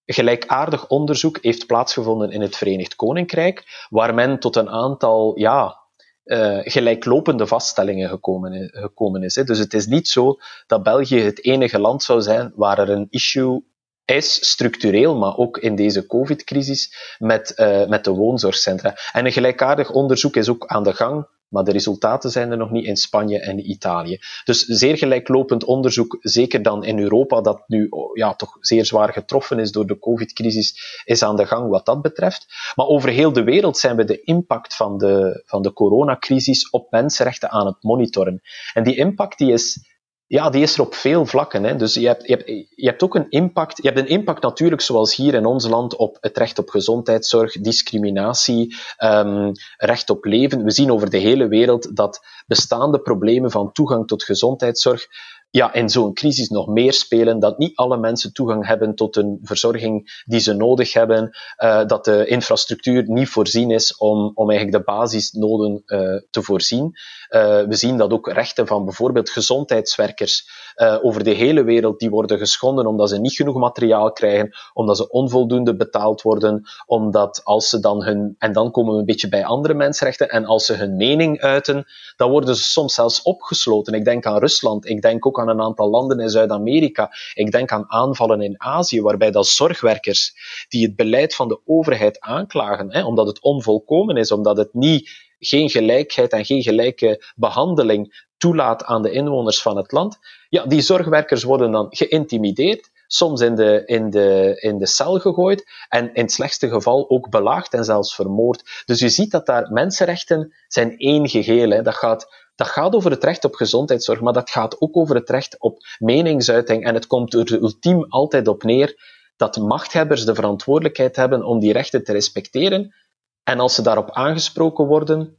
gelijkaardig 0.05 0.89
onderzoek 0.89 1.39
heeft 1.41 1.67
plaatsgevonden 1.67 2.31
in 2.31 2.41
het 2.41 2.57
Verenigd 2.57 2.95
Koninkrijk, 2.95 3.87
waar 3.89 4.15
men 4.15 4.39
tot 4.39 4.57
een 4.57 4.71
aantal 4.71 5.39
ja, 5.39 5.88
uh, 6.29 6.59
gelijklopende 6.63 7.47
vaststellingen 7.47 8.09
gekomen, 8.09 8.71
gekomen 8.73 9.23
is. 9.23 9.35
Hè. 9.35 9.45
Dus 9.45 9.59
het 9.59 9.75
is 9.75 9.87
niet 9.87 10.09
zo 10.09 10.39
dat 10.67 10.83
België 10.83 11.21
het 11.21 11.45
enige 11.45 11.79
land 11.79 12.03
zou 12.03 12.21
zijn 12.21 12.53
waar 12.55 12.79
er 12.79 12.91
een 12.91 13.07
issue 13.11 13.63
is, 14.05 14.51
structureel, 14.51 15.17
maar 15.17 15.37
ook 15.37 15.59
in 15.59 15.75
deze 15.75 16.07
COVID-crisis, 16.07 17.15
met, 17.19 17.53
uh, 17.57 17.87
met 17.87 18.05
de 18.05 18.11
woonzorgcentra. 18.11 18.97
En 19.13 19.27
een 19.27 19.33
gelijkaardig 19.33 19.91
onderzoek 19.91 20.37
is 20.37 20.49
ook 20.49 20.67
aan 20.67 20.83
de 20.83 20.95
gang 20.95 21.27
maar 21.49 21.65
de 21.65 21.73
resultaten 21.73 22.31
zijn 22.31 22.51
er 22.51 22.57
nog 22.57 22.71
niet 22.71 22.85
in 22.85 22.97
Spanje 22.97 23.41
en 23.41 23.71
Italië. 23.71 24.19
Dus 24.45 24.65
zeer 24.65 24.97
gelijklopend 24.97 25.65
onderzoek, 25.65 26.17
zeker 26.21 26.63
dan 26.63 26.85
in 26.85 26.99
Europa, 26.99 27.41
dat 27.41 27.63
nu 27.67 27.87
oh, 27.89 28.17
ja, 28.17 28.35
toch 28.35 28.57
zeer 28.61 28.85
zwaar 28.85 29.13
getroffen 29.13 29.59
is 29.59 29.73
door 29.73 29.87
de 29.87 29.99
COVID-crisis, 29.99 31.03
is 31.05 31.23
aan 31.23 31.37
de 31.37 31.47
gang 31.47 31.71
wat 31.71 31.87
dat 31.87 32.03
betreft. 32.03 32.47
Maar 32.75 32.87
over 32.87 33.09
heel 33.09 33.33
de 33.33 33.43
wereld 33.45 33.79
zijn 33.79 33.97
we 33.97 34.05
de 34.05 34.21
impact 34.21 34.75
van 34.75 34.99
de, 34.99 35.43
van 35.47 35.63
de 35.63 35.73
coronacrisis 35.73 36.71
op 36.71 36.91
mensenrechten 36.91 37.51
aan 37.51 37.67
het 37.67 37.83
monitoren. 37.83 38.43
En 38.75 38.85
die 38.85 38.97
impact 38.97 39.39
die 39.39 39.53
is 39.53 39.97
ja, 40.29 40.51
die 40.51 40.63
is 40.63 40.75
er 40.75 40.81
op 40.81 40.95
veel 40.95 41.27
vlakken. 41.27 41.65
Hè. 41.65 41.77
Dus 41.77 41.95
je 41.95 42.07
hebt, 42.07 42.27
je, 42.27 42.33
hebt, 42.33 42.47
je 42.75 42.87
hebt 42.87 43.03
ook 43.03 43.15
een 43.15 43.31
impact. 43.31 43.77
Je 43.77 43.89
hebt 43.89 43.99
een 43.99 44.09
impact 44.09 44.43
natuurlijk, 44.43 44.81
zoals 44.81 45.17
hier 45.17 45.35
in 45.35 45.47
ons 45.47 45.69
land, 45.69 45.97
op 45.97 46.17
het 46.21 46.39
recht 46.39 46.59
op 46.59 46.69
gezondheidszorg, 46.69 47.53
discriminatie, 47.53 48.77
um, 48.99 49.53
recht 49.77 50.11
op 50.11 50.25
leven. 50.25 50.65
We 50.65 50.71
zien 50.71 50.93
over 50.93 51.11
de 51.11 51.19
hele 51.19 51.49
wereld 51.49 51.97
dat 51.97 52.21
bestaande 52.47 53.01
problemen 53.01 53.51
van 53.51 53.73
toegang 53.73 54.07
tot 54.07 54.25
gezondheidszorg 54.25 55.07
ja, 55.51 55.73
in 55.73 55.89
zo'n 55.89 56.15
crisis 56.15 56.49
nog 56.49 56.67
meer 56.67 56.93
spelen, 56.93 57.39
dat 57.39 57.59
niet 57.59 57.77
alle 57.77 57.97
mensen 57.97 58.33
toegang 58.33 58.67
hebben 58.67 58.95
tot 58.95 59.17
een 59.17 59.39
verzorging 59.43 60.23
die 60.25 60.41
ze 60.41 60.53
nodig 60.53 60.93
hebben, 60.93 61.37
uh, 61.59 61.87
dat 61.87 62.05
de 62.05 62.27
infrastructuur 62.27 63.05
niet 63.07 63.29
voorzien 63.29 63.71
is 63.71 63.97
om, 63.97 64.31
om 64.35 64.51
eigenlijk 64.51 64.79
de 64.79 64.93
basisnoden 64.93 65.83
uh, 65.87 66.21
te 66.31 66.43
voorzien. 66.43 66.85
Uh, 66.85 67.61
we 67.63 67.75
zien 67.75 67.97
dat 67.97 68.13
ook 68.13 68.29
rechten 68.33 68.67
van 68.67 68.85
bijvoorbeeld 68.85 69.31
gezondheidswerkers 69.31 70.67
over 71.03 71.25
de 71.25 71.31
hele 71.31 71.63
wereld, 71.63 71.99
die 71.99 72.11
worden 72.11 72.39
geschonden 72.39 72.87
omdat 72.87 73.09
ze 73.09 73.21
niet 73.21 73.33
genoeg 73.33 73.57
materiaal 73.57 74.13
krijgen, 74.13 74.51
omdat 74.73 74.97
ze 74.97 75.11
onvoldoende 75.11 75.77
betaald 75.77 76.23
worden, 76.23 76.63
omdat 76.87 77.41
als 77.45 77.69
ze 77.69 77.81
dan 77.81 78.05
hun, 78.05 78.35
en 78.39 78.53
dan 78.53 78.71
komen 78.71 78.93
we 78.93 78.99
een 78.99 79.05
beetje 79.05 79.29
bij 79.29 79.45
andere 79.45 79.75
mensenrechten, 79.75 80.29
en 80.29 80.45
als 80.45 80.67
ze 80.67 80.75
hun 80.75 80.97
mening 80.97 81.41
uiten, 81.41 81.85
dan 82.17 82.31
worden 82.31 82.57
ze 82.57 82.63
soms 82.63 82.95
zelfs 82.95 83.23
opgesloten. 83.23 83.95
Ik 83.95 84.05
denk 84.05 84.27
aan 84.27 84.39
Rusland, 84.39 84.89
ik 84.89 85.03
denk 85.03 85.27
ook 85.27 85.38
aan 85.39 85.49
een 85.49 85.61
aantal 85.61 85.91
landen 85.91 86.21
in 86.21 86.29
Zuid-Amerika. 86.29 87.11
Ik 87.35 87.51
denk 87.51 87.71
aan 87.71 87.91
aanvallen 87.91 88.41
in 88.41 88.55
Azië, 88.57 89.03
waarbij 89.03 89.31
dat 89.31 89.47
zorgwerkers 89.47 90.35
die 90.69 90.87
het 90.87 90.97
beleid 90.97 91.35
van 91.35 91.49
de 91.49 91.61
overheid 91.65 92.21
aanklagen, 92.21 92.93
hè, 92.93 93.05
omdat 93.05 93.27
het 93.27 93.41
onvolkomen 93.41 94.17
is, 94.17 94.33
omdat 94.33 94.57
het 94.57 94.75
niet, 94.75 95.27
geen 95.39 95.71
gelijkheid 95.71 96.33
en 96.33 96.45
geen 96.45 96.63
gelijke 96.63 97.25
behandeling 97.37 98.27
toelaat 98.37 98.85
aan 98.85 99.03
de 99.03 99.11
inwoners 99.11 99.63
van 99.63 99.77
het 99.77 99.93
land, 99.93 100.19
ja, 100.49 100.67
die 100.67 100.81
zorgwerkers 100.81 101.43
worden 101.43 101.71
dan 101.71 101.87
geïntimideerd, 101.91 102.91
soms 103.07 103.41
in 103.41 103.55
de, 103.55 103.83
in, 103.87 104.11
de, 104.11 104.57
in 104.61 104.79
de 104.79 104.87
cel 104.87 105.19
gegooid 105.19 105.67
en 105.89 106.15
in 106.15 106.23
het 106.23 106.33
slechtste 106.33 106.69
geval 106.69 107.11
ook 107.11 107.31
belaagd 107.31 107.75
en 107.75 107.85
zelfs 107.85 108.15
vermoord. 108.15 108.83
Dus 108.85 109.01
je 109.01 109.09
ziet 109.09 109.31
dat 109.31 109.47
daar 109.47 109.73
mensenrechten 109.73 110.55
zijn 110.69 110.99
één 110.99 111.29
geheel. 111.29 111.83
Dat 111.83 111.95
gaat 111.95 112.48
dat 112.59 112.69
gaat 112.69 112.95
over 112.95 113.11
het 113.11 113.25
recht 113.25 113.45
op 113.45 113.55
gezondheidszorg, 113.55 114.21
maar 114.21 114.33
dat 114.33 114.51
gaat 114.51 114.81
ook 114.81 114.97
over 114.97 115.15
het 115.15 115.31
recht 115.31 115.61
op 115.61 115.79
meningsuiting. 115.99 116.85
En 116.85 116.95
het 116.95 117.07
komt 117.07 117.35
er 117.35 117.53
ultiem 117.53 118.05
altijd 118.09 118.49
op 118.49 118.63
neer 118.63 118.97
dat 119.37 119.57
machthebbers 119.57 120.25
de 120.25 120.35
verantwoordelijkheid 120.35 121.17
hebben 121.17 121.45
om 121.45 121.59
die 121.59 121.73
rechten 121.73 122.05
te 122.05 122.13
respecteren. 122.13 122.95
En 123.43 123.61
als 123.61 123.75
ze 123.75 123.83
daarop 123.83 124.11
aangesproken 124.11 124.87
worden, 124.87 125.37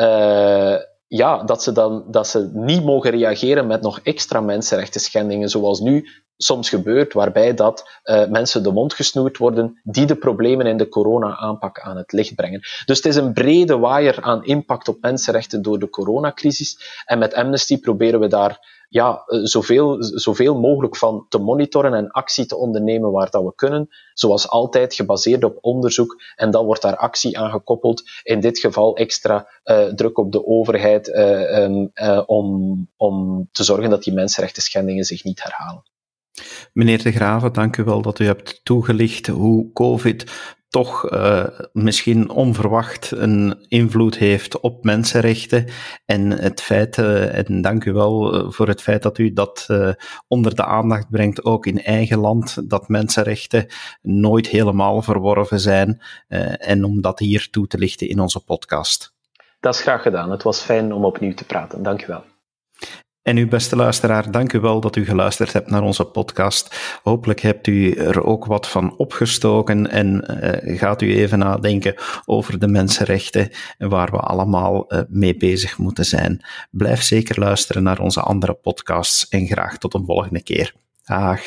uh, 0.00 0.76
ja, 1.06 1.42
dat 1.44 1.62
ze 1.62 1.72
dan 1.72 2.04
dat 2.10 2.28
ze 2.28 2.50
niet 2.52 2.84
mogen 2.84 3.10
reageren 3.10 3.66
met 3.66 3.82
nog 3.82 4.00
extra 4.00 4.40
mensenrechten 4.40 5.00
schendingen, 5.00 5.48
zoals 5.48 5.80
nu 5.80 6.08
soms 6.38 6.68
gebeurt, 6.68 7.12
waarbij 7.12 7.54
dat 7.54 8.00
uh, 8.04 8.26
mensen 8.26 8.62
de 8.62 8.72
mond 8.72 8.94
gesnoerd 8.94 9.36
worden 9.36 9.80
die 9.82 10.06
de 10.06 10.16
problemen 10.16 10.66
in 10.66 10.76
de 10.76 10.88
corona-aanpak 10.88 11.80
aan 11.80 11.96
het 11.96 12.12
licht 12.12 12.34
brengen. 12.34 12.60
Dus 12.60 12.96
het 12.96 13.04
is 13.04 13.16
een 13.16 13.32
brede 13.32 13.78
waaier 13.78 14.22
aan 14.22 14.44
impact 14.44 14.88
op 14.88 15.00
mensenrechten 15.00 15.62
door 15.62 15.78
de 15.78 15.90
coronacrisis. 15.90 17.02
En 17.04 17.18
met 17.18 17.34
Amnesty 17.34 17.80
proberen 17.80 18.20
we 18.20 18.26
daar 18.26 18.76
ja, 18.88 19.22
eh, 19.26 19.38
zoveel, 19.42 19.96
zoveel 20.00 20.60
mogelijk 20.60 20.96
van 20.96 21.26
te 21.28 21.38
monitoren 21.38 21.94
en 21.94 22.10
actie 22.10 22.46
te 22.46 22.56
ondernemen 22.56 23.10
waar 23.10 23.30
dat 23.30 23.44
we 23.44 23.54
kunnen. 23.54 23.88
Zoals 24.14 24.48
altijd 24.48 24.94
gebaseerd 24.94 25.44
op 25.44 25.58
onderzoek. 25.60 26.22
En 26.36 26.50
dan 26.50 26.64
wordt 26.64 26.82
daar 26.82 26.96
actie 26.96 27.38
aan 27.38 27.50
gekoppeld. 27.50 28.02
In 28.22 28.40
dit 28.40 28.58
geval 28.58 28.96
extra 28.96 29.48
uh, 29.64 29.84
druk 29.84 30.18
op 30.18 30.32
de 30.32 30.46
overheid 30.46 31.08
uh, 31.08 32.22
om, 32.26 32.88
om 32.96 33.48
te 33.52 33.64
zorgen 33.64 33.90
dat 33.90 34.02
die 34.02 34.14
mensenrechten 34.14 34.62
schendingen 34.62 35.04
zich 35.04 35.24
niet 35.24 35.42
herhalen. 35.42 35.82
Meneer 36.72 37.02
De 37.02 37.12
Graven, 37.12 37.52
dank 37.52 37.76
u 37.76 37.84
wel 37.84 38.02
dat 38.02 38.18
u 38.18 38.24
hebt 38.24 38.60
toegelicht 38.64 39.26
hoe 39.26 39.72
COVID 39.72 40.24
toch 40.68 41.10
uh, 41.12 41.44
misschien 41.72 42.30
onverwacht 42.30 43.10
een 43.10 43.66
invloed 43.68 44.16
heeft 44.16 44.60
op 44.60 44.84
mensenrechten. 44.84 45.66
En 46.04 46.30
het 46.30 46.60
feit, 46.60 46.96
uh, 46.96 47.38
en 47.38 47.60
dank 47.60 47.84
u 47.84 47.92
wel 47.92 48.34
uh, 48.34 48.50
voor 48.50 48.68
het 48.68 48.82
feit 48.82 49.02
dat 49.02 49.18
u 49.18 49.32
dat 49.32 49.66
onder 50.28 50.54
de 50.54 50.64
aandacht 50.64 51.10
brengt, 51.10 51.44
ook 51.44 51.66
in 51.66 51.82
eigen 51.82 52.18
land, 52.18 52.70
dat 52.70 52.88
mensenrechten 52.88 53.66
nooit 54.02 54.46
helemaal 54.46 55.02
verworven 55.02 55.60
zijn. 55.60 56.02
en 56.58 56.84
om 56.84 57.00
dat 57.00 57.18
hier 57.18 57.48
toe 57.50 57.66
te 57.66 57.78
lichten 57.78 58.08
in 58.08 58.20
onze 58.20 58.44
podcast. 58.44 59.16
Dat 59.60 59.74
is 59.74 59.80
graag 59.80 60.02
gedaan. 60.02 60.30
Het 60.30 60.42
was 60.42 60.60
fijn 60.60 60.92
om 60.92 61.04
opnieuw 61.04 61.34
te 61.34 61.44
praten. 61.44 61.82
Dank 61.82 62.02
u 62.02 62.06
wel. 62.06 62.24
En 63.28 63.36
uw 63.36 63.48
beste 63.48 63.76
luisteraar, 63.76 64.30
dank 64.30 64.52
u 64.52 64.60
wel 64.60 64.80
dat 64.80 64.96
u 64.96 65.04
geluisterd 65.04 65.52
hebt 65.52 65.70
naar 65.70 65.82
onze 65.82 66.04
podcast. 66.04 66.98
Hopelijk 67.02 67.40
hebt 67.40 67.66
u 67.66 67.92
er 67.92 68.24
ook 68.24 68.44
wat 68.44 68.68
van 68.68 68.96
opgestoken 68.96 69.90
en 69.90 70.24
uh, 70.64 70.78
gaat 70.78 71.02
u 71.02 71.16
even 71.16 71.38
nadenken 71.38 71.94
over 72.24 72.58
de 72.58 72.68
mensenrechten 72.68 73.50
waar 73.78 74.10
we 74.10 74.16
allemaal 74.16 74.84
uh, 74.88 75.00
mee 75.08 75.36
bezig 75.36 75.78
moeten 75.78 76.04
zijn. 76.04 76.44
Blijf 76.70 77.02
zeker 77.02 77.40
luisteren 77.40 77.82
naar 77.82 78.00
onze 78.00 78.20
andere 78.20 78.54
podcasts 78.54 79.28
en 79.28 79.46
graag 79.46 79.78
tot 79.78 79.94
een 79.94 80.04
volgende 80.04 80.42
keer. 80.42 80.74
Dag. 81.04 81.40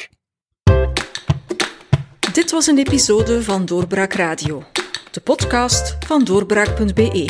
Dit 2.33 2.51
was 2.51 2.67
een 2.67 2.77
episode 2.77 3.43
van 3.43 3.65
Doorbraak 3.65 4.13
Radio, 4.13 4.63
de 5.11 5.21
podcast 5.21 5.97
van 6.05 6.23
doorbraak.be. 6.23 7.29